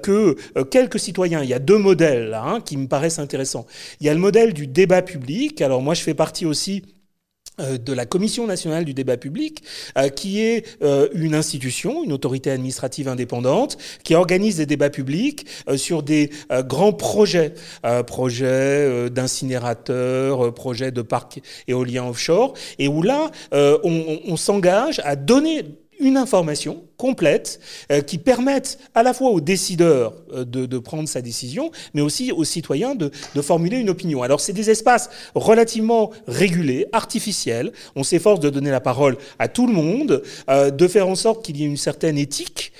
que 0.01 0.35
quelques 0.63 0.99
citoyens. 0.99 1.43
Il 1.43 1.49
y 1.49 1.53
a 1.53 1.59
deux 1.59 1.77
modèles 1.77 2.33
hein, 2.33 2.61
qui 2.63 2.77
me 2.77 2.87
paraissent 2.87 3.19
intéressants. 3.19 3.65
Il 3.99 4.07
y 4.07 4.09
a 4.09 4.13
le 4.13 4.19
modèle 4.19 4.53
du 4.53 4.67
débat 4.67 5.01
public. 5.01 5.61
Alors 5.61 5.81
moi, 5.81 5.93
je 5.93 6.01
fais 6.01 6.13
partie 6.13 6.45
aussi 6.45 6.83
de 7.59 7.93
la 7.93 8.05
Commission 8.05 8.47
nationale 8.47 8.85
du 8.85 8.93
débat 8.93 9.17
public, 9.17 9.63
euh, 9.97 10.09
qui 10.09 10.41
est 10.41 10.65
euh, 10.81 11.07
une 11.13 11.35
institution, 11.35 12.03
une 12.03 12.11
autorité 12.11 12.51
administrative 12.51 13.07
indépendante, 13.07 13.77
qui 14.03 14.15
organise 14.15 14.57
des 14.57 14.65
débats 14.65 14.89
publics 14.89 15.45
sur 15.75 16.03
des 16.03 16.29
grands 16.65 16.93
projets, 16.93 17.53
projets 18.07 19.09
d'incinérateurs, 19.09 20.53
projets 20.53 20.91
de 20.91 21.01
parcs 21.01 21.41
éoliens 21.67 22.07
offshore, 22.07 22.53
et 22.79 22.87
où 22.87 23.01
là, 23.01 23.31
on, 23.51 24.19
on 24.25 24.37
s'engage 24.37 25.01
à 25.03 25.15
donner 25.15 25.63
une 25.99 26.17
information 26.17 26.83
complète 26.97 27.59
euh, 27.91 28.01
qui 28.01 28.17
permette 28.17 28.79
à 28.93 29.03
la 29.03 29.13
fois 29.13 29.29
aux 29.29 29.41
décideurs 29.41 30.13
euh, 30.33 30.45
de, 30.45 30.65
de, 30.65 30.77
prendre 30.77 31.07
sa 31.09 31.21
décision, 31.21 31.71
mais 31.93 32.01
aussi 32.01 32.31
aux 32.31 32.43
citoyens 32.43 32.95
de, 32.95 33.11
de 33.33 33.41
formuler 33.41 33.77
une 33.77 33.89
opinion. 33.89 34.23
Alors 34.23 34.39
c'est 34.39 34.53
des 34.53 34.69
espaces 34.69 35.09
relativement 35.33 36.11
régulés, 36.27 36.85
artificiels. 36.91 37.71
On 37.95 38.03
s'efforce 38.03 38.39
de 38.39 38.49
donner 38.49 38.71
la 38.71 38.81
parole 38.81 39.17
à 39.39 39.47
tout 39.47 39.67
le 39.67 39.73
monde, 39.73 40.23
euh, 40.49 40.69
de 40.71 40.87
faire 40.87 41.07
en 41.07 41.15
sorte 41.15 41.43
qu'il 41.43 41.57
y 41.57 41.63
ait 41.63 41.67
une 41.67 41.77
certaine 41.77 42.17
éthique 42.17 42.71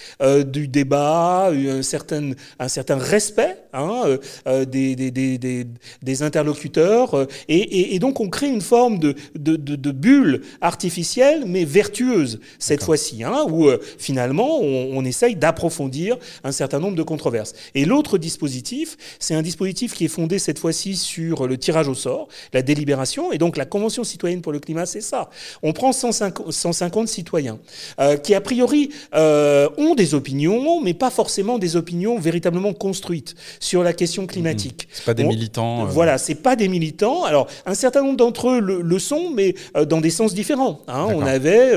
du 0.48 0.68
débat, 0.68 1.50
un 1.52 1.82
certain, 1.82 2.32
un 2.60 2.68
certain 2.68 2.98
respect 2.98 3.58
hein, 3.74 4.18
des, 4.46 4.96
des, 4.96 5.12
des, 5.12 5.68
des, 6.02 6.24
interlocuteurs. 6.24 7.28
Et, 7.48 7.58
et, 7.58 7.96
et, 7.96 8.00
donc 8.00 8.20
on 8.20 8.30
crée 8.30 8.48
une 8.48 8.62
forme 8.62 9.00
de 9.00 9.92
bulle 9.92 10.42
artificielle, 10.62 11.44
mais 11.46 11.66
vertueuse 11.66 12.40
cette 12.60 12.84
fois-ci, 12.84 13.24
hein, 13.24 13.46
où 13.50 13.70
finalement, 14.06 14.60
on, 14.62 15.04
essaye 15.04 15.36
d'approfondir 15.36 16.18
un 16.44 16.52
certain 16.52 16.80
nombre 16.80 16.96
de 16.96 17.04
controverses. 17.04 17.54
Et 17.74 17.86
l'autre 17.86 18.18
dispositif, 18.18 18.98
c'est 19.20 19.36
un 19.36 19.42
dispositif 19.42 19.94
qui 19.94 20.06
est 20.06 20.10
fondé 20.10 20.40
cette 20.40 20.60
fois-ci 20.60 20.96
sur 20.96 21.48
le 21.48 21.58
tirage 21.58 21.88
au 21.88 21.94
sort, 21.94 22.28
la 22.54 22.62
délibération, 22.62 23.32
et 23.32 23.38
donc 23.38 23.58
la 23.58 23.66
Convention 23.66 24.04
citoyenne 24.04 24.42
pour 24.42 24.52
le 24.52 24.60
climat, 24.60 24.86
c'est 24.86 25.02
ça. 25.02 25.30
On 25.64 25.74
prend 25.74 25.92
150, 25.92 26.52
150 26.52 27.08
citoyens 27.08 27.58
euh, 28.00 28.18
qui, 28.18 28.34
a 28.36 28.42
priori, 28.42 28.90
euh, 29.16 29.70
ont 29.78 29.96
des 29.96 30.14
opinions, 30.14 30.82
mais 30.82 30.94
pas 30.94 31.10
forcément 31.10 31.58
des 31.58 31.76
opinions 31.76 32.20
véritablement 32.20 32.74
construites 32.74 33.36
sur 33.60 33.84
la 33.84 33.94
question 33.94 34.28
climatique. 34.28 34.84
Mmh. 34.84 34.90
C'est 34.94 35.06
pas 35.06 35.14
des 35.14 35.24
militants. 35.24 35.86
Euh... 35.86 35.90
Voilà, 35.90 36.18
c'est 36.18 36.36
pas 36.36 36.56
des 36.56 36.68
militants. 36.68 37.24
Alors, 37.24 37.48
un 37.66 37.76
certain 37.76 38.04
nombre 38.04 38.18
d'entre 38.18 38.50
eux 38.50 38.60
le, 38.60 39.00
sont, 39.00 39.32
mais 39.32 39.56
euh, 39.76 39.86
dans 39.86 40.02
des 40.02 40.12
sens 40.12 40.34
différents. 40.34 40.82
Hein. 40.88 41.08
On 41.16 41.26
avait 41.26 41.74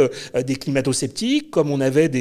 des 0.46 0.56
climato-sceptiques, 0.56 1.50
comme 1.50 1.70
on 1.70 1.80
avait 1.80 2.08
des 2.08 2.17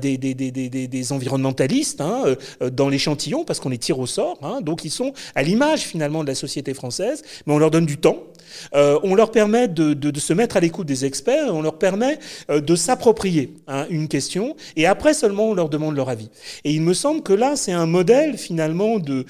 des, 0.00 0.18
des, 0.18 1.12
environnementalistes 1.12 2.00
hein, 2.00 2.22
euh, 2.62 2.70
dans 2.70 2.88
l'échantillon 2.88 3.44
parce 3.44 3.60
qu'on 3.60 3.68
les 3.68 3.78
tire 3.78 3.98
au 3.98 4.06
sort. 4.06 4.38
Hein, 4.42 4.60
donc 4.60 4.84
ils 4.84 4.90
sont 4.90 5.12
à 5.34 5.42
l'image 5.42 5.80
finalement 5.80 6.22
de 6.22 6.28
la 6.28 6.34
société 6.34 6.74
française, 6.74 7.22
mais 7.46 7.52
on 7.52 7.58
leur 7.58 7.70
donne 7.70 7.86
du 7.86 7.98
temps. 7.98 8.24
Euh, 8.74 8.98
on 9.04 9.14
leur 9.14 9.30
permet 9.30 9.68
de, 9.68 10.18
se 10.18 10.32
mettre 10.32 10.56
à 10.56 10.60
l'écoute 10.60 10.86
des 10.86 11.04
experts, 11.04 11.54
on 11.54 11.62
leur 11.62 11.78
permet 11.78 12.18
de 12.48 12.74
s'approprier 12.74 13.54
hein, 13.68 13.86
une 13.90 14.08
question, 14.08 14.56
et 14.76 14.86
après 14.86 15.14
seulement 15.14 15.50
on 15.50 15.54
leur 15.54 15.68
demande 15.68 15.94
leur 15.94 16.08
avis. 16.08 16.30
Et 16.64 16.72
il 16.72 16.82
me 16.82 16.92
semble 16.92 17.22
que 17.22 17.32
là, 17.32 17.54
c'est 17.54 17.72
un 17.72 17.86
modèle 17.86 18.36
finalement 18.36 18.98
de, 18.98 19.24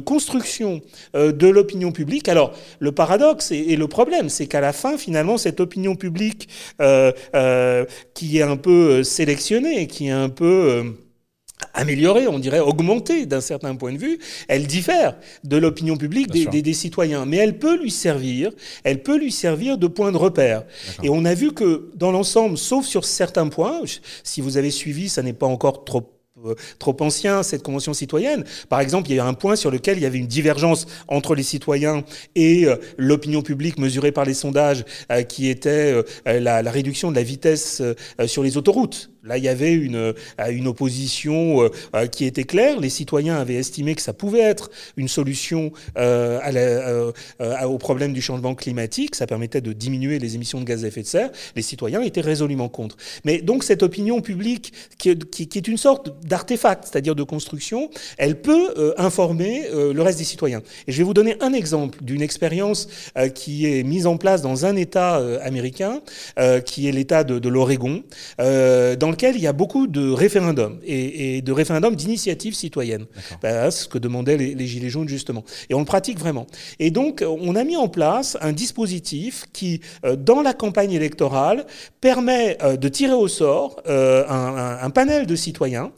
construction 0.00 0.80
de 1.14 1.46
l'opinion 1.46 1.92
publique. 1.92 2.28
Alors, 2.28 2.52
le 2.80 2.92
paradoxe 2.92 3.52
et, 3.52 3.76
le 3.76 3.86
problème, 3.86 4.28
c'est 4.28 4.46
qu'à 4.46 4.60
la 4.60 4.72
fin, 4.72 4.98
finalement, 4.98 5.38
cette 5.38 5.60
opinion 5.60 5.94
publique 5.94 6.48
euh, 6.80 7.12
euh, 7.34 7.84
qui 8.14 8.38
est 8.38 8.42
un 8.42 8.56
peu 8.56 9.02
sélectionnée, 9.30 9.86
qui 9.86 10.08
est 10.08 10.10
un 10.10 10.28
peu 10.28 10.44
euh, 10.44 10.90
améliorée, 11.72 12.26
on 12.26 12.40
dirait 12.40 12.58
augmentée 12.58 13.26
d'un 13.26 13.40
certain 13.40 13.76
point 13.76 13.92
de 13.92 13.98
vue, 13.98 14.18
elle 14.48 14.66
diffère 14.66 15.16
de 15.44 15.56
l'opinion 15.56 15.96
publique 15.96 16.32
des, 16.32 16.62
des, 16.62 16.74
citoyens, 16.74 17.26
mais 17.26 17.36
elle 17.36 17.56
peut 17.56 17.80
lui 17.80 17.92
servir, 17.92 18.50
elle 18.82 19.04
peut 19.04 19.16
lui 19.16 19.30
servir 19.30 19.78
de 19.78 19.86
point 19.86 20.10
de 20.10 20.16
repère. 20.16 20.64
Et 21.04 21.10
on 21.10 21.24
a 21.24 21.34
vu 21.34 21.52
que 21.52 21.92
dans 21.94 22.10
l'ensemble, 22.10 22.58
sauf 22.58 22.84
sur 22.84 23.04
certains 23.04 23.46
points, 23.46 23.82
si 24.24 24.40
vous 24.40 24.56
avez 24.56 24.72
suivi, 24.72 25.08
ça 25.08 25.22
n'est 25.22 25.32
pas 25.32 25.46
encore 25.46 25.84
trop 25.84 26.10
euh, 26.46 26.54
trop 26.78 26.96
ancien, 27.00 27.42
cette 27.42 27.62
convention 27.62 27.92
citoyenne. 27.92 28.44
Par 28.68 28.80
exemple, 28.80 29.10
il 29.10 29.16
y 29.16 29.18
a 29.18 29.26
un 29.26 29.34
point 29.34 29.56
sur 29.56 29.70
lequel 29.70 29.98
il 29.98 30.02
y 30.02 30.06
avait 30.06 30.18
une 30.18 30.26
divergence 30.26 30.86
entre 31.08 31.34
les 31.34 31.42
citoyens 31.42 32.04
et 32.34 32.66
euh, 32.66 32.76
l'opinion 32.96 33.42
publique 33.42 33.78
mesurée 33.78 34.12
par 34.12 34.24
les 34.24 34.34
sondages, 34.34 34.84
euh, 35.12 35.22
qui 35.22 35.48
était 35.48 36.02
la, 36.24 36.62
la, 36.62 36.70
réduction 36.70 37.10
de 37.10 37.16
la 37.16 37.22
vitesse 37.22 37.82
sur 38.26 38.42
les 38.42 38.56
autoroutes. 38.56 39.10
Là, 39.22 39.36
il 39.36 39.44
y 39.44 39.48
avait 39.48 39.72
une, 39.72 40.14
une 40.48 40.66
opposition 40.66 41.70
qui 42.10 42.24
était 42.24 42.44
claire. 42.44 42.80
Les 42.80 42.88
citoyens 42.88 43.36
avaient 43.36 43.54
estimé 43.54 43.94
que 43.94 44.02
ça 44.02 44.12
pouvait 44.12 44.40
être 44.40 44.70
une 44.96 45.08
solution 45.08 45.72
au 45.96 47.78
problème 47.78 48.12
du 48.12 48.22
changement 48.22 48.54
climatique. 48.54 49.14
Ça 49.14 49.26
permettait 49.26 49.60
de 49.60 49.72
diminuer 49.72 50.18
les 50.18 50.34
émissions 50.36 50.60
de 50.60 50.64
gaz 50.64 50.84
à 50.84 50.88
effet 50.88 51.02
de 51.02 51.06
serre. 51.06 51.30
Les 51.54 51.62
citoyens 51.62 52.00
étaient 52.02 52.20
résolument 52.20 52.68
contre. 52.68 52.96
Mais 53.24 53.42
donc 53.42 53.64
cette 53.64 53.82
opinion 53.82 54.20
publique, 54.20 54.72
qui, 54.98 55.10
est 55.10 55.68
une 55.68 55.76
sorte 55.76 56.14
d'artefact, 56.26 56.84
c'est-à-dire 56.90 57.14
de 57.14 57.22
construction, 57.22 57.90
elle 58.16 58.40
peut 58.40 58.94
informer 58.96 59.68
le 59.72 60.02
reste 60.02 60.18
des 60.18 60.24
citoyens. 60.24 60.62
Et 60.86 60.92
je 60.92 60.98
vais 60.98 61.04
vous 61.04 61.14
donner 61.14 61.36
un 61.40 61.52
exemple 61.52 61.98
d'une 62.02 62.22
expérience 62.22 62.88
qui 63.34 63.66
est 63.66 63.82
mise 63.82 64.06
en 64.06 64.16
place 64.16 64.40
dans 64.42 64.64
un 64.64 64.76
État 64.76 65.16
américain, 65.42 66.00
qui 66.64 66.88
est 66.88 66.92
l'État 66.92 67.24
de, 67.24 67.38
de 67.38 67.48
l'Oregon, 67.48 68.02
lequel 69.10 69.36
il 69.36 69.42
y 69.42 69.46
a 69.46 69.52
beaucoup 69.52 69.86
de 69.86 70.10
référendums 70.10 70.78
et, 70.84 71.42
de 71.42 71.52
référendums 71.52 71.94
d'initiative 71.94 72.54
citoyenne. 72.54 73.06
Bah, 73.42 73.70
c'est 73.70 73.84
ce 73.84 73.88
que 73.88 73.98
demandaient 73.98 74.36
les, 74.36 74.66
Gilets 74.66 74.90
jaunes 74.90 75.08
justement. 75.08 75.44
Et 75.68 75.74
on 75.74 75.80
le 75.80 75.84
pratique 75.84 76.18
vraiment. 76.18 76.46
Et 76.78 76.90
donc, 76.90 77.24
on 77.26 77.56
a 77.56 77.64
mis 77.64 77.76
en 77.76 77.88
place 77.88 78.36
un 78.40 78.52
dispositif 78.52 79.46
qui, 79.52 79.80
euh, 80.04 80.16
dans 80.16 80.42
la 80.42 80.54
campagne 80.54 80.92
électorale, 80.92 81.66
permet 82.00 82.56
euh, 82.62 82.76
de 82.76 82.88
tirer 82.88 83.14
au 83.14 83.28
sort 83.28 83.82
euh, 83.86 84.26
un, 84.28 84.78
un, 84.82 84.90
panel 84.90 85.26
de 85.26 85.36
citoyens 85.36 85.92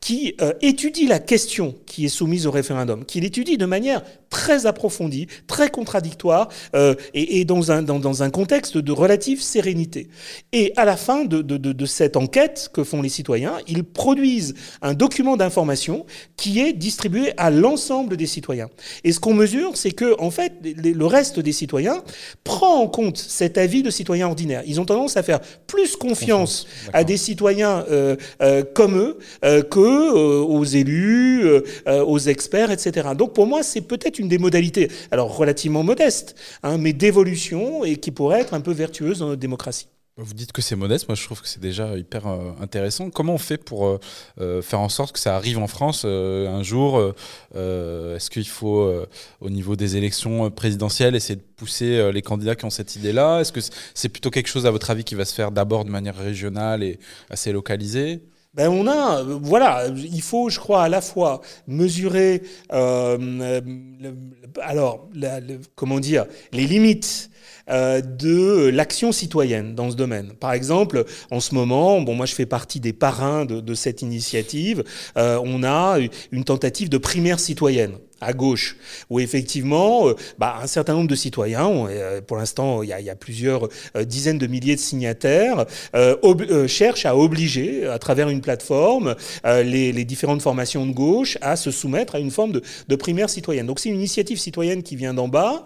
qui 0.00 0.34
étudie 0.62 1.06
la 1.06 1.18
question 1.18 1.74
qui 1.98 2.04
est 2.04 2.08
soumise 2.08 2.46
au 2.46 2.52
référendum, 2.52 3.04
qui 3.04 3.20
l'étudie 3.20 3.58
de 3.58 3.66
manière 3.66 4.04
très 4.30 4.66
approfondie, 4.66 5.26
très 5.48 5.68
contradictoire, 5.68 6.48
euh, 6.76 6.94
et, 7.12 7.40
et 7.40 7.44
dans, 7.44 7.72
un, 7.72 7.82
dans, 7.82 7.98
dans, 7.98 8.22
un 8.22 8.30
contexte 8.30 8.78
de 8.78 8.92
relative 8.92 9.42
sérénité. 9.42 10.06
Et 10.52 10.72
à 10.76 10.84
la 10.84 10.96
fin 10.96 11.24
de, 11.24 11.42
de, 11.42 11.56
de, 11.56 11.72
de 11.72 11.86
cette 11.86 12.16
enquête 12.16 12.70
que 12.72 12.84
font 12.84 13.02
les 13.02 13.08
citoyens, 13.08 13.54
ils 13.66 13.82
produisent 13.82 14.54
un 14.80 14.94
document 14.94 15.36
d'information 15.36 16.06
qui 16.36 16.60
est 16.60 16.72
distribué 16.72 17.32
à 17.36 17.50
l'ensemble 17.50 18.16
des 18.16 18.26
citoyens. 18.26 18.68
Et 19.02 19.10
ce 19.10 19.18
qu'on 19.18 19.34
mesure, 19.34 19.76
c'est 19.76 19.90
que 19.90 20.14
en 20.20 20.30
fait, 20.30 20.52
le 20.62 21.06
reste 21.06 21.40
des 21.40 21.50
citoyens 21.50 22.04
prend 22.44 22.80
en 22.80 22.86
compte 22.86 23.18
cet 23.18 23.58
avis 23.58 23.82
de 23.82 23.90
citoyens 23.90 24.28
ordinaires. 24.28 24.62
Ils 24.66 24.80
ont 24.80 24.84
tendance 24.84 25.16
à 25.16 25.24
faire 25.24 25.40
plus 25.66 25.96
confiance 25.96 26.68
à 26.92 27.02
des 27.02 27.16
citoyens 27.16 27.84
euh, 27.90 28.14
euh, 28.40 28.62
comme 28.72 28.96
eux 28.98 29.18
euh, 29.44 29.62
que 29.64 29.80
euh, 29.80 30.44
aux 30.44 30.62
élus, 30.62 31.44
euh, 31.88 32.04
aux 32.04 32.18
experts, 32.18 32.70
etc. 32.70 33.08
Donc 33.16 33.32
pour 33.32 33.46
moi, 33.46 33.62
c'est 33.62 33.80
peut-être 33.80 34.18
une 34.18 34.28
des 34.28 34.36
modalités, 34.36 34.90
alors 35.10 35.34
relativement 35.34 35.82
modeste, 35.82 36.36
hein, 36.62 36.76
mais 36.76 36.92
d'évolution 36.92 37.82
et 37.84 37.96
qui 37.96 38.10
pourrait 38.10 38.40
être 38.40 38.52
un 38.52 38.60
peu 38.60 38.72
vertueuse 38.72 39.20
dans 39.20 39.28
notre 39.28 39.40
démocratie. 39.40 39.88
Vous 40.18 40.34
dites 40.34 40.52
que 40.52 40.60
c'est 40.60 40.74
modeste, 40.76 41.08
moi 41.08 41.14
je 41.14 41.24
trouve 41.24 41.40
que 41.40 41.48
c'est 41.48 41.60
déjà 41.60 41.96
hyper 41.96 42.26
euh, 42.26 42.50
intéressant. 42.60 43.08
Comment 43.08 43.34
on 43.34 43.38
fait 43.38 43.56
pour 43.56 44.00
euh, 44.38 44.60
faire 44.62 44.80
en 44.80 44.88
sorte 44.88 45.12
que 45.12 45.18
ça 45.18 45.34
arrive 45.36 45.58
en 45.58 45.68
France 45.68 46.04
un 46.04 46.62
jour 46.62 47.00
Est-ce 47.54 48.28
qu'il 48.28 48.48
faut, 48.48 48.92
au 49.40 49.48
niveau 49.48 49.76
des 49.76 49.96
élections 49.96 50.50
présidentielles, 50.50 51.14
essayer 51.14 51.36
de 51.36 51.44
pousser 51.56 52.12
les 52.12 52.22
candidats 52.22 52.56
qui 52.56 52.64
ont 52.64 52.70
cette 52.70 52.96
idée-là? 52.96 53.40
Est-ce 53.40 53.52
que 53.52 53.60
c'est 53.94 54.08
plutôt 54.08 54.30
quelque 54.30 54.48
chose, 54.48 54.66
à 54.66 54.70
votre 54.70 54.90
avis, 54.90 55.04
qui 55.04 55.14
va 55.14 55.24
se 55.24 55.34
faire 55.34 55.52
d'abord 55.52 55.84
de 55.84 55.90
manière 55.90 56.16
régionale 56.16 56.82
et 56.82 56.98
assez 57.30 57.52
localisée? 57.52 58.20
Ben 58.58 58.70
on 58.70 58.88
a, 58.88 59.22
voilà, 59.22 59.86
il 59.86 60.20
faut, 60.20 60.50
je 60.50 60.58
crois, 60.58 60.82
à 60.82 60.88
la 60.88 61.00
fois 61.00 61.42
mesurer, 61.68 62.42
euh, 62.72 63.60
alors, 64.60 65.08
comment 65.76 66.00
dire, 66.00 66.26
les 66.52 66.66
limites 66.66 67.30
euh, 67.70 68.00
de 68.00 68.68
l'action 68.68 69.12
citoyenne 69.12 69.76
dans 69.76 69.92
ce 69.92 69.96
domaine. 69.96 70.32
Par 70.32 70.54
exemple, 70.54 71.04
en 71.30 71.38
ce 71.38 71.54
moment, 71.54 72.00
bon, 72.00 72.16
moi 72.16 72.26
je 72.26 72.34
fais 72.34 72.46
partie 72.46 72.80
des 72.80 72.92
parrains 72.92 73.44
de, 73.44 73.74
cette 73.74 74.02
initiative, 74.02 74.82
euh, 75.16 75.38
on 75.44 75.62
a 75.62 75.98
une 76.32 76.42
tentative 76.42 76.88
de 76.88 76.98
primaire 76.98 77.38
citoyenne 77.38 77.92
à 78.20 78.32
gauche, 78.32 78.76
où 79.10 79.20
effectivement, 79.20 80.08
euh, 80.08 80.14
bah, 80.38 80.58
un 80.62 80.66
certain 80.66 80.94
nombre 80.94 81.08
de 81.08 81.14
citoyens, 81.14 81.86
euh, 81.88 82.20
pour 82.20 82.36
l'instant 82.36 82.82
il 82.82 82.88
y 82.88 83.10
a, 83.10 83.14
plusieurs 83.14 83.68
euh, 83.96 84.04
dizaines 84.04 84.38
de 84.38 84.46
milliers 84.46 84.76
de 84.76 84.80
signataires, 84.80 85.66
cherchent 86.66 87.06
à 87.06 87.16
obliger, 87.16 87.86
à 87.86 87.98
travers 87.98 88.28
une 88.28 88.40
plateforme, 88.40 89.14
les, 89.44 90.04
différentes 90.04 90.42
formations 90.42 90.86
de 90.86 90.92
gauche 90.92 91.36
à 91.40 91.56
se 91.56 91.70
soumettre 91.70 92.14
à 92.14 92.18
une 92.18 92.30
forme 92.30 92.52
de, 92.52 92.96
primaire 92.96 93.30
citoyenne. 93.30 93.66
Donc 93.66 93.80
c'est 93.80 93.88
une 93.88 93.96
initiative 93.96 94.38
citoyenne 94.38 94.82
qui 94.82 94.96
vient 94.96 95.14
d'en 95.14 95.28
bas, 95.28 95.64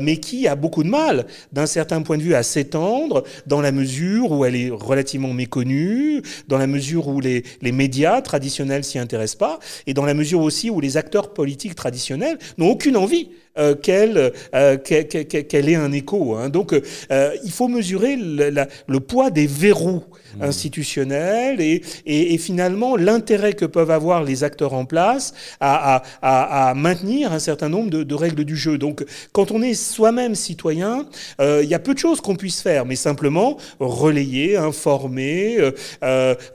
mais 0.00 0.18
qui 0.18 0.48
a 0.48 0.54
beaucoup 0.54 0.82
de 0.82 0.88
mal, 0.88 1.26
d'un 1.52 1.66
certain 1.66 2.02
point 2.02 2.18
de 2.18 2.22
vue, 2.22 2.34
à 2.34 2.42
s'étendre, 2.42 3.24
dans 3.46 3.60
la 3.60 3.72
mesure 3.72 4.30
où 4.32 4.44
elle 4.44 4.56
est 4.56 4.70
relativement 4.70 5.32
méconnue, 5.32 6.22
dans 6.48 6.58
la 6.58 6.66
mesure 6.66 7.08
où 7.08 7.20
les 7.20 7.72
médias 7.72 8.20
traditionnels 8.22 8.84
s'y 8.84 8.98
intéressent 8.98 9.38
pas, 9.38 9.58
et 9.86 9.94
dans 9.94 10.04
la 10.04 10.14
mesure 10.14 10.40
aussi 10.40 10.70
où 10.70 10.80
les 10.80 10.96
acteurs 10.96 11.32
politiques 11.32 11.74
traditionnels 11.84 12.38
n'ont 12.56 12.70
aucune 12.70 12.96
envie 12.96 13.28
euh, 13.58 13.74
qu'elle 13.74 14.32
euh, 14.54 14.76
qu'elle 14.78 15.68
ait 15.68 15.74
un 15.74 15.92
écho. 15.92 16.34
Hein. 16.34 16.48
Donc, 16.48 16.72
euh, 16.72 17.30
il 17.44 17.50
faut 17.50 17.68
mesurer 17.68 18.16
le 18.16 19.00
poids 19.00 19.30
des 19.30 19.46
verrous 19.46 20.04
mmh. 20.38 20.42
institutionnels 20.42 21.60
et, 21.60 21.82
et, 22.06 22.34
et 22.34 22.38
finalement 22.38 22.96
l'intérêt 22.96 23.54
que 23.54 23.64
peuvent 23.64 23.90
avoir 23.90 24.24
les 24.24 24.44
acteurs 24.44 24.74
en 24.74 24.84
place 24.84 25.34
à, 25.60 26.02
à, 26.22 26.68
à, 26.70 26.74
maintenir 26.74 27.32
un 27.32 27.38
certain 27.38 27.68
nombre 27.68 27.90
de, 27.90 28.02
de, 28.02 28.14
règles 28.14 28.44
du 28.44 28.56
jeu. 28.56 28.78
Donc, 28.78 29.04
quand 29.32 29.50
on 29.50 29.62
est 29.62 29.74
soi-même 29.74 30.34
citoyen, 30.34 31.06
euh, 31.40 31.60
il 31.62 31.68
y 31.68 31.74
a 31.74 31.78
peu 31.78 31.94
de 31.94 31.98
choses 31.98 32.20
qu'on 32.20 32.36
puisse 32.36 32.60
faire, 32.62 32.86
mais 32.86 32.96
simplement 32.96 33.58
relayer, 33.80 34.56
informer, 34.56 35.56
euh, 35.58 35.72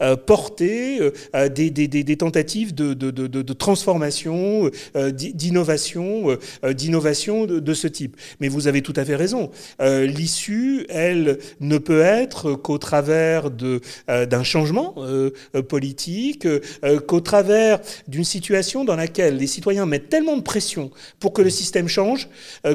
euh, 0.02 0.16
porter 0.16 1.00
des, 1.34 1.70
des, 1.70 1.88
des, 1.88 2.18
tentatives 2.18 2.74
de, 2.74 2.94
de, 2.94 3.12
de, 3.12 3.28
de 3.28 3.54
transformation, 3.54 4.70
d'innovation, 4.96 6.38
d'innovation 6.72 7.46
de, 7.46 7.60
de, 7.60 7.74
ce 7.74 7.88
type. 7.88 8.18
Mais 8.40 8.48
vous 8.48 8.68
avez 8.68 8.82
tout 8.82 8.94
à 8.96 9.06
fait 9.06 9.16
raison. 9.16 9.52
Euh, 9.82 10.06
L'issue, 10.06 10.86
elle, 10.90 11.40
ne 11.60 11.78
peut 11.78 12.02
être 12.02 12.54
qu'au 12.54 12.78
travers 12.78 13.52
d'un 14.08 14.40
euh, 14.40 14.44
changement 14.44 14.96
euh, 15.00 15.32
politique, 15.68 16.46
euh, 16.46 17.00
qu'au 17.00 17.20
travers 17.20 17.80
d'une 18.08 18.24
situation 18.24 18.84
dans 18.84 18.96
laquelle 18.96 19.38
les 19.38 19.48
citoyens 19.48 19.86
mettent 19.86 20.10
tellement 20.10 20.38
de 20.38 20.42
pression 20.42 20.92
pour 21.20 21.34
que 21.34 21.42
le 21.42 21.50
système 21.50 21.88
change 21.88 22.30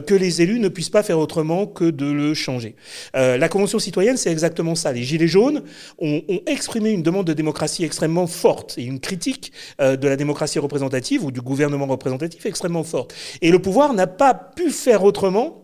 que 0.06 0.14
les 0.14 0.42
élus 0.42 0.58
ne 0.58 0.68
puissent 0.68 0.90
pas 0.90 1.02
faire 1.02 1.18
autrement 1.18 1.66
que 1.66 1.84
de 1.84 2.06
le 2.06 2.34
changer. 2.34 2.74
La 3.14 3.48
Convention 3.48 3.78
citoyenne, 3.78 4.16
c'est 4.16 4.30
exactement 4.30 4.74
ça. 4.74 4.92
Les 4.92 5.02
Gilets 5.02 5.28
jaunes 5.28 5.62
ont, 5.98 6.22
exprimé 6.46 6.90
une 6.90 7.02
demande 7.02 7.26
de 7.26 7.32
démocratie 7.32 7.84
extrêmement 7.84 8.26
forte 8.26 8.76
et 8.78 8.84
une 8.84 9.00
critique 9.00 9.52
de 9.80 10.08
la 10.08 10.16
démocratie 10.16 10.58
représentative 10.58 11.24
ou 11.24 11.30
du 11.30 11.40
gouvernement 11.40 11.86
représentatif 11.86 12.46
extrêmement 12.46 12.84
forte. 12.84 13.14
Et 13.42 13.50
le 13.50 13.58
pouvoir 13.58 13.94
n'a 13.94 14.06
pas 14.06 14.34
pu 14.34 14.70
faire 14.70 15.04
autrement 15.04 15.63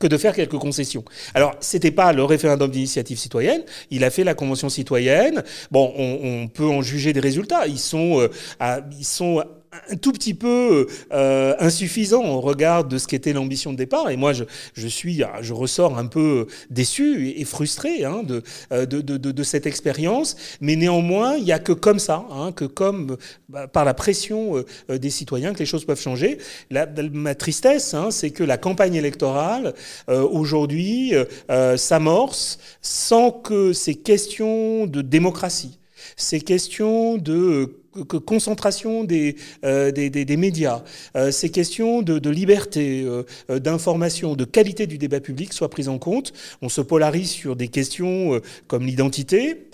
que 0.00 0.06
de 0.06 0.16
faire 0.16 0.34
quelques 0.34 0.58
concessions. 0.58 1.04
Alors, 1.34 1.54
c'était 1.60 1.92
pas 1.92 2.12
le 2.12 2.24
référendum 2.24 2.70
d'initiative 2.70 3.18
citoyenne, 3.18 3.62
il 3.90 4.02
a 4.02 4.10
fait 4.10 4.24
la 4.24 4.34
convention 4.34 4.68
citoyenne. 4.68 5.44
Bon, 5.70 5.92
on, 5.96 6.48
peut 6.48 6.66
en 6.66 6.82
juger 6.82 7.12
des 7.12 7.20
résultats. 7.20 7.66
Ils 7.66 7.78
sont, 7.78 8.20
euh, 8.20 8.80
ils 8.98 9.04
sont 9.04 9.44
un 9.90 9.96
tout 9.96 10.12
petit 10.12 10.34
peu 10.34 10.86
euh, 11.12 11.54
insuffisant 11.58 12.24
au 12.24 12.40
regard 12.40 12.84
de 12.84 12.98
ce 12.98 13.06
qu'était 13.06 13.32
l'ambition 13.32 13.72
de 13.72 13.76
départ. 13.76 14.10
Et 14.10 14.16
moi, 14.16 14.32
je, 14.32 14.44
je, 14.74 14.88
suis, 14.88 15.22
je 15.40 15.52
ressors 15.52 15.98
un 15.98 16.06
peu 16.06 16.46
déçu 16.70 17.28
et, 17.36 17.44
frustré 17.44 18.04
hein, 18.04 18.22
de, 18.22 18.42
de, 18.70 19.00
de, 19.00 19.16
de, 19.16 19.42
cette 19.42 19.66
expérience. 19.66 20.36
Mais 20.60 20.76
néanmoins, 20.76 21.36
il 21.36 21.44
n'y 21.44 21.52
a 21.52 21.58
que 21.58 21.72
comme 21.72 21.98
ça, 21.98 22.26
hein, 22.30 22.52
que 22.52 22.64
comme 22.64 23.16
bah, 23.48 23.66
par 23.66 23.84
la 23.84 23.94
pression 23.94 24.64
euh, 24.90 24.98
des 24.98 25.10
citoyens, 25.10 25.52
que 25.52 25.58
les 25.58 25.66
choses 25.66 25.84
peuvent 25.84 26.00
changer. 26.00 26.38
La, 26.70 26.86
ma 27.12 27.34
tristesse, 27.34 27.94
hein, 27.94 28.10
c'est 28.10 28.30
que 28.30 28.44
la 28.44 28.58
campagne 28.58 28.94
électorale 28.94 29.74
euh, 30.08 30.22
aujourd'hui 30.22 31.14
euh, 31.50 31.76
s'amorce 31.76 32.58
sans 32.80 33.30
que 33.30 33.72
ces 33.72 33.94
questions 33.94 34.86
de 34.86 35.02
démocratie, 35.02 35.79
ces 36.16 36.40
questions 36.40 37.16
de 37.16 37.76
concentration 38.24 39.02
des, 39.02 39.36
euh, 39.64 39.90
des, 39.90 40.10
des, 40.10 40.24
des, 40.24 40.36
médias, 40.36 40.82
euh, 41.16 41.32
ces 41.32 41.50
questions 41.50 42.02
de, 42.02 42.20
de 42.20 42.30
liberté, 42.30 43.04
euh, 43.04 43.58
d'information, 43.58 44.36
de 44.36 44.44
qualité 44.44 44.86
du 44.86 44.96
débat 44.96 45.20
public 45.20 45.52
soient 45.52 45.70
prises 45.70 45.88
en 45.88 45.98
compte. 45.98 46.32
On 46.62 46.68
se 46.68 46.80
polarise 46.80 47.30
sur 47.30 47.56
des 47.56 47.68
questions 47.68 48.34
euh, 48.34 48.40
comme 48.68 48.86
l'identité, 48.86 49.70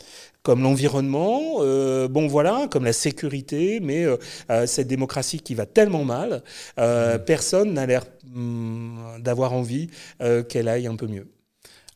comme 0.46 0.62
l'environnement, 0.62 1.57
euh, 1.59 2.07
bon 2.07 2.29
voilà, 2.29 2.68
comme 2.70 2.85
la 2.85 2.92
sécurité, 2.92 3.81
mais 3.81 4.05
euh, 4.05 4.16
cette 4.66 4.87
démocratie 4.87 5.40
qui 5.40 5.57
va 5.57 5.66
tellement 5.66 6.05
mal, 6.05 6.44
euh, 6.79 7.18
mmh. 7.18 7.25
personne 7.25 7.75
n'a 7.75 7.85
l'air 7.85 8.05
mmh, 8.33 9.22
d'avoir 9.22 9.53
envie 9.55 9.88
qu'elle 10.49 10.68
aille 10.68 10.87
un 10.87 10.94
peu 10.94 11.09
mieux. 11.09 11.27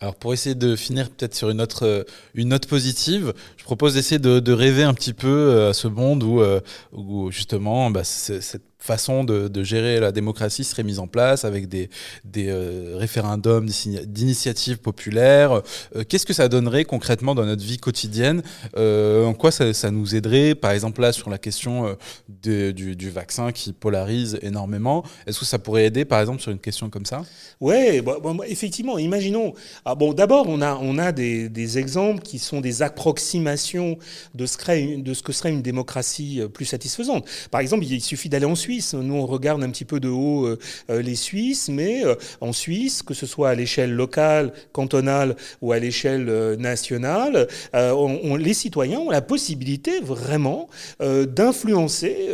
Alors 0.02 0.14
pour 0.14 0.32
essayer 0.32 0.54
de 0.54 0.76
finir 0.76 1.10
peut-être 1.10 1.34
sur 1.34 1.50
une 1.50 1.58
note, 1.58 1.82
euh, 1.82 2.04
une 2.34 2.48
note 2.48 2.66
positive, 2.66 3.34
je 3.58 3.64
propose 3.64 3.94
d'essayer 3.94 4.18
de, 4.18 4.40
de, 4.40 4.52
rêver 4.52 4.82
un 4.82 4.94
petit 4.94 5.12
peu 5.12 5.28
euh, 5.28 5.70
à 5.70 5.72
ce 5.74 5.88
monde 5.88 6.22
où, 6.22 6.40
euh, 6.40 6.60
où 6.92 7.30
justement 7.30 7.90
bah, 7.90 8.02
cette 8.02 8.69
façon 8.80 9.24
de, 9.24 9.62
gérer 9.62 10.00
la 10.00 10.10
démocratie 10.10 10.64
serait 10.64 10.82
mise 10.82 10.98
en 10.98 11.06
place 11.06 11.44
avec 11.44 11.68
des, 11.68 11.90
des 12.24 12.48
euh, 12.48 12.94
référendums 12.96 13.66
d'initiatives 13.66 14.78
populaires. 14.78 15.60
Euh, 15.94 16.02
qu'est-ce 16.08 16.24
que 16.24 16.32
ça 16.32 16.48
donnerait 16.48 16.84
concrètement 16.84 17.34
dans 17.34 17.44
notre 17.44 17.62
vie 17.62 17.76
quotidienne 17.76 18.42
euh, 18.76 19.26
En 19.26 19.34
quoi 19.34 19.50
ça, 19.50 19.90
nous 19.90 20.14
aiderait 20.14 20.54
Par 20.54 20.70
exemple, 20.70 21.02
là, 21.02 21.12
sur 21.12 21.28
la 21.28 21.38
question 21.38 21.96
du, 22.42 22.72
du, 22.72 23.10
vaccin 23.10 23.52
qui 23.52 23.72
polarise 23.72 24.38
énormément, 24.42 25.04
est-ce 25.26 25.40
que 25.40 25.44
ça 25.44 25.58
pourrait 25.58 25.86
aider, 25.86 26.04
par 26.04 26.20
exemple, 26.20 26.40
sur 26.40 26.50
une 26.50 26.58
question 26.58 26.88
comme 26.88 27.04
ça? 27.04 27.22
Oui, 27.60 28.00
bah, 28.00 28.16
bah, 28.22 28.32
effectivement. 28.46 28.98
Imaginons. 28.98 29.52
Ah, 29.84 29.94
bon, 29.94 30.14
d'abord, 30.14 30.46
on 30.48 30.60
a, 30.62 31.12
des, 31.12 31.78
exemples 31.78 32.22
qui 32.22 32.38
sont 32.38 32.60
des 32.60 32.82
approximations 32.82 33.98
de 34.34 34.46
ce, 34.46 34.96
de 35.00 35.14
ce 35.14 35.22
que 35.22 35.32
serait 35.32 35.50
une 35.50 35.62
démocratie 35.62 36.40
plus 36.52 36.64
satisfaisante. 36.64 37.26
Par 37.50 37.60
exemple, 37.60 37.84
il 37.84 38.00
suffit 38.00 38.28
d'aller 38.28 38.46
en 38.46 38.54
Suisse 38.54 38.69
nous, 38.94 39.14
on 39.14 39.26
regarde 39.26 39.62
un 39.62 39.70
petit 39.70 39.84
peu 39.84 40.00
de 40.00 40.08
haut 40.08 40.46
euh, 40.46 40.58
euh, 40.90 41.02
les 41.02 41.14
Suisses, 41.14 41.68
mais 41.68 42.04
euh, 42.04 42.14
en 42.40 42.52
Suisse, 42.52 43.02
que 43.02 43.14
ce 43.14 43.26
soit 43.26 43.50
à 43.50 43.54
l'échelle 43.54 43.92
locale, 43.92 44.52
cantonale 44.72 45.36
ou 45.60 45.72
à 45.72 45.78
l'échelle 45.78 46.26
nationale, 46.58 47.48
les 47.72 48.54
citoyens 48.54 49.00
ont 49.00 49.10
la 49.10 49.22
possibilité 49.22 50.00
vraiment 50.00 50.68
d'influencer 51.00 52.28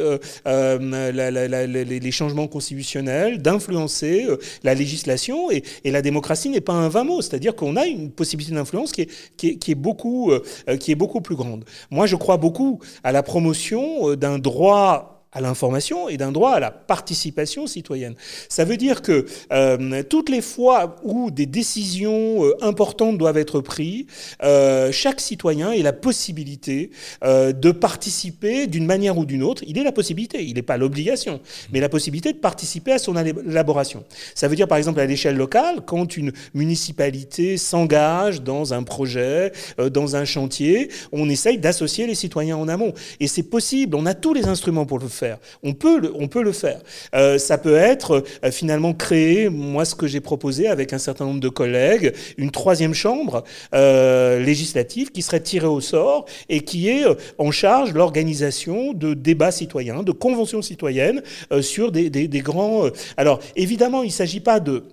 les 0.47 2.11
changements 2.11 2.49
constitutionnels, 2.49 3.41
d'influencer 3.43 4.27
la 4.63 4.75
législation, 4.75 5.51
et, 5.51 5.63
la 5.85 6.03
démocratie 6.03 6.51
n'est 6.51 6.61
pas 6.61 6.75
un 6.75 6.89
vain 6.89 7.05
mot, 7.05 7.23
c'est-à-dire 7.23 7.55
qu'on 7.57 7.77
a 7.77 7.87
une 7.87 8.11
possibilité 8.11 8.55
d'influence 8.55 8.93
qui 8.93 9.03
est, 9.03 9.57
qui 9.57 9.71
est 9.71 9.75
beaucoup 9.75 11.21
plus 11.23 11.37
grande. 11.37 11.65
Moi, 11.91 12.07
je 12.07 12.17
crois 12.17 12.37
beaucoup 12.37 12.81
à 13.03 13.13
la 13.13 13.23
promotion 13.23 14.15
d'un 14.15 14.39
droit 14.39 15.16
à 15.37 15.43
l'information 15.43 16.09
et 16.09 16.17
d'un 16.17 16.33
droit 16.33 16.53
à 16.53 16.61
la 16.61 16.71
participation 16.71 17.67
citoyenne. 17.67 18.15
Ça 18.49 18.65
veut 18.65 18.79
dire 18.79 19.03
que 19.03 19.27
euh, 19.53 20.03
toutes 20.03 20.31
les 20.31 20.41
fois 20.41 20.97
où 21.03 21.31
des 21.31 21.45
décisions 21.45 22.43
euh, 22.43 22.57
importantes 22.63 23.19
doivent 23.19 23.37
être 23.37 23.61
prises, 23.61 24.07
euh, 24.43 24.91
chaque 24.93 25.21
citoyen 25.21 25.73
ait 25.73 25.83
la 25.83 25.93
possibilité 25.93 26.91
de 27.23 27.71
participer 27.71 28.67
d'une 28.67 28.87
manière 28.87 29.19
ou 29.19 29.25
d'une 29.25 29.43
autre. 29.43 29.63
Il 29.67 29.79
est 29.79 29.83
la 29.83 29.93
possibilité, 29.93 30.43
il 30.45 30.55
n'est 30.55 30.63
pas 30.63 30.77
l'obligation, 30.77 31.41
mais 31.73 31.81
la 31.81 31.89
possibilité 31.89 32.33
de 32.33 32.39
participer 32.39 32.93
à 32.93 32.99
son 32.99 33.17
élaboration. 33.17 34.05
Ça 34.35 34.49
veut 34.49 34.57
dire 34.57 34.69
par 34.69 34.79
exemple 34.79 35.01
à 35.01 35.07
l'échelle 35.07 35.37
locale, 35.37 35.83
quand 35.85 36.17
une 36.17 36.33
municipalité 36.55 37.59
s'engage 37.59 38.43
dans 38.43 38.73
un 38.73 38.83
projet, 38.83 39.53
dans 39.79 40.17
un 40.17 40.25
chantier, 40.25 40.91
on 41.13 41.29
essaye 41.29 41.59
d'associer 41.59 42.07
les 42.07 42.15
citoyens 42.15 42.57
en 42.57 42.69
amont. 42.69 42.93
Et 43.21 43.27
c'est 43.27 43.43
possible, 43.43 43.97
on 43.97 44.07
a 44.07 44.15
tous 44.15 44.33
les 44.33 44.47
instruments 44.47 44.87
pour 44.87 44.99
le 44.99 45.09
faire. 45.09 45.26
On 45.63 45.75
peut 45.75 45.99
le, 46.43 46.53
faire. 46.53 46.81
Euh, 47.15 47.39
ça 47.39 47.59
peut 47.59 47.77
être 47.77 48.25
euh, 48.45 48.51
finalement 48.51 48.93
créer, 48.93 49.49
moi 49.49 49.85
ce 49.85 49.95
que 49.95 50.07
j'ai 50.07 50.21
proposé 50.21 50.69
avec 50.69 50.93
un 50.93 50.99
certain 50.99 51.25
nombre 51.25 51.41
de 51.41 51.49
collègues, 51.49 52.13
une 52.37 52.51
troisième 52.51 52.95
chambre 52.95 53.45
euh, 53.75 54.39
législative 54.41 55.11
qui 55.11 55.23
serait 55.23 55.41
tirée 55.41 55.67
au 55.67 55.81
sort 55.81 56.27
et 56.49 56.61
qui 56.61 56.89
est 56.89 57.05
en 57.39 57.51
charge 57.51 57.93
l'organisation 57.93 58.93
de 58.93 59.15
débats 59.15 59.51
citoyens, 59.51 60.03
de 60.03 60.13
conventions 60.13 60.63
citoyennes 60.63 61.23
sur 61.61 61.93
des 61.93 62.43
grands... 62.43 62.89
Alors 63.17 63.41
évidemment, 63.57 64.03
il 64.03 64.09
ne 64.09 64.13
s'agit 64.13 64.41
pas 64.41 64.61
de 64.61 64.85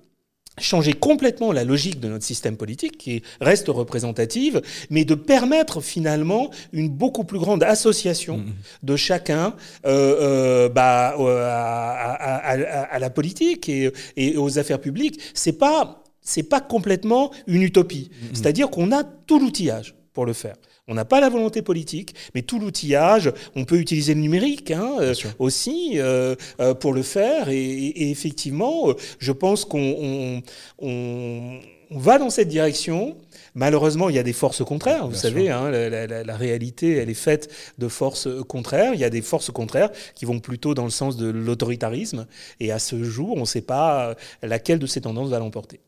changer 0.59 0.93
complètement 0.93 1.51
la 1.51 1.63
logique 1.63 1.99
de 1.99 2.07
notre 2.07 2.23
système 2.23 2.57
politique, 2.57 2.97
qui 2.97 3.23
reste 3.41 3.67
représentative, 3.69 4.61
mais 4.89 5.05
de 5.05 5.15
permettre 5.15 5.81
finalement 5.81 6.51
une 6.71 6.89
beaucoup 6.89 7.23
plus 7.23 7.39
grande 7.39 7.63
association 7.63 8.37
mmh. 8.37 8.45
de 8.83 8.95
chacun 8.95 9.55
euh, 9.85 10.67
euh, 10.67 10.69
bah, 10.69 11.15
euh, 11.19 11.47
à, 11.49 12.99
la 12.99 13.09
politique 13.09 13.69
et, 13.69 14.37
aux 14.37 14.59
affaires 14.59 14.79
publiques. 14.79 15.19
C'est 15.33 15.57
pas 15.57 15.99
c'est 16.25 16.43
pas 16.43 16.61
complètement 16.61 17.31
une 17.47 17.63
utopie. 17.63 18.09
Mmh. 18.09 18.25
C'est-à-dire 18.33 18.69
qu'on 18.69 18.93
a 18.93 19.03
tout 19.03 19.39
l'outillage 19.39 19.93
pour 20.13 20.25
le 20.25 20.31
faire. 20.31 20.55
On 20.89 20.95
n'a 20.95 21.05
pas 21.05 21.21
la 21.21 21.29
volonté 21.29 21.61
politique, 21.61 22.13
mais 22.36 22.41
tout 22.41 22.59
l'outillage, 22.59 23.31
on 23.55 23.63
peut 23.63 23.77
utiliser 23.77 24.13
le 24.13 24.19
numérique 24.19 24.69
hein, 24.69 24.97
euh, 24.99 25.13
aussi 25.39 25.93
euh, 25.95 26.36
euh, 26.59 26.73
pour 26.73 26.91
le 26.91 27.03
faire. 27.03 27.47
Et, 27.47 28.11
effectivement, 28.11 28.93
je 29.17 29.31
pense 29.31 29.63
qu'on 29.63 30.43
on, 30.79 31.59
va 31.89 32.17
dans 32.17 32.29
cette 32.29 32.49
direction. 32.49 33.15
Malheureusement, 33.55 34.09
il 34.09 34.17
y 34.17 34.19
a 34.19 34.23
des 34.23 34.34
forces 34.34 34.61
contraires. 34.65 35.07
Vous 35.07 35.15
savez, 35.15 35.49
hein, 35.49 35.71
la, 35.71 36.36
réalité, 36.36 36.97
elle 36.97 37.09
est 37.09 37.13
faite 37.13 37.49
de 37.77 37.88
forces 37.88 38.27
contraires. 38.49 38.93
Il 38.93 38.99
y 38.99 39.05
a 39.05 39.09
des 39.09 39.21
forces 39.21 39.51
contraires 39.51 39.91
qui 40.15 40.25
vont 40.25 40.41
plutôt 40.41 40.73
dans 40.73 40.84
le 40.84 40.89
sens 40.89 41.15
de 41.15 41.29
l'autoritarisme. 41.29 42.27
Et 42.59 42.73
à 42.73 42.79
ce 42.79 43.01
jour, 43.03 43.38
on 43.38 43.41
ne 43.41 43.45
sait 43.45 43.61
pas 43.61 44.15
laquelle 44.41 44.79
de 44.79 44.88
ces 44.88 44.99
tendances 44.99 45.29
va 45.29 45.39
l'emporter. 45.39 45.79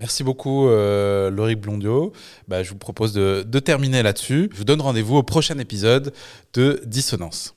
Merci 0.00 0.24
beaucoup, 0.24 0.68
euh, 0.68 1.30
Laurie 1.30 1.54
Blondio. 1.54 2.12
Bah, 2.48 2.62
je 2.64 2.70
vous 2.70 2.78
propose 2.78 3.12
de 3.12 3.58
terminer 3.60 4.02
là-dessus. 4.02 4.48
Je 4.52 4.58
vous 4.58 4.64
donne 4.64 4.80
rendez-vous 4.80 5.16
au 5.16 5.22
prochain 5.22 5.58
épisode 5.58 6.12
de 6.52 6.82
Dissonance. 6.84 7.54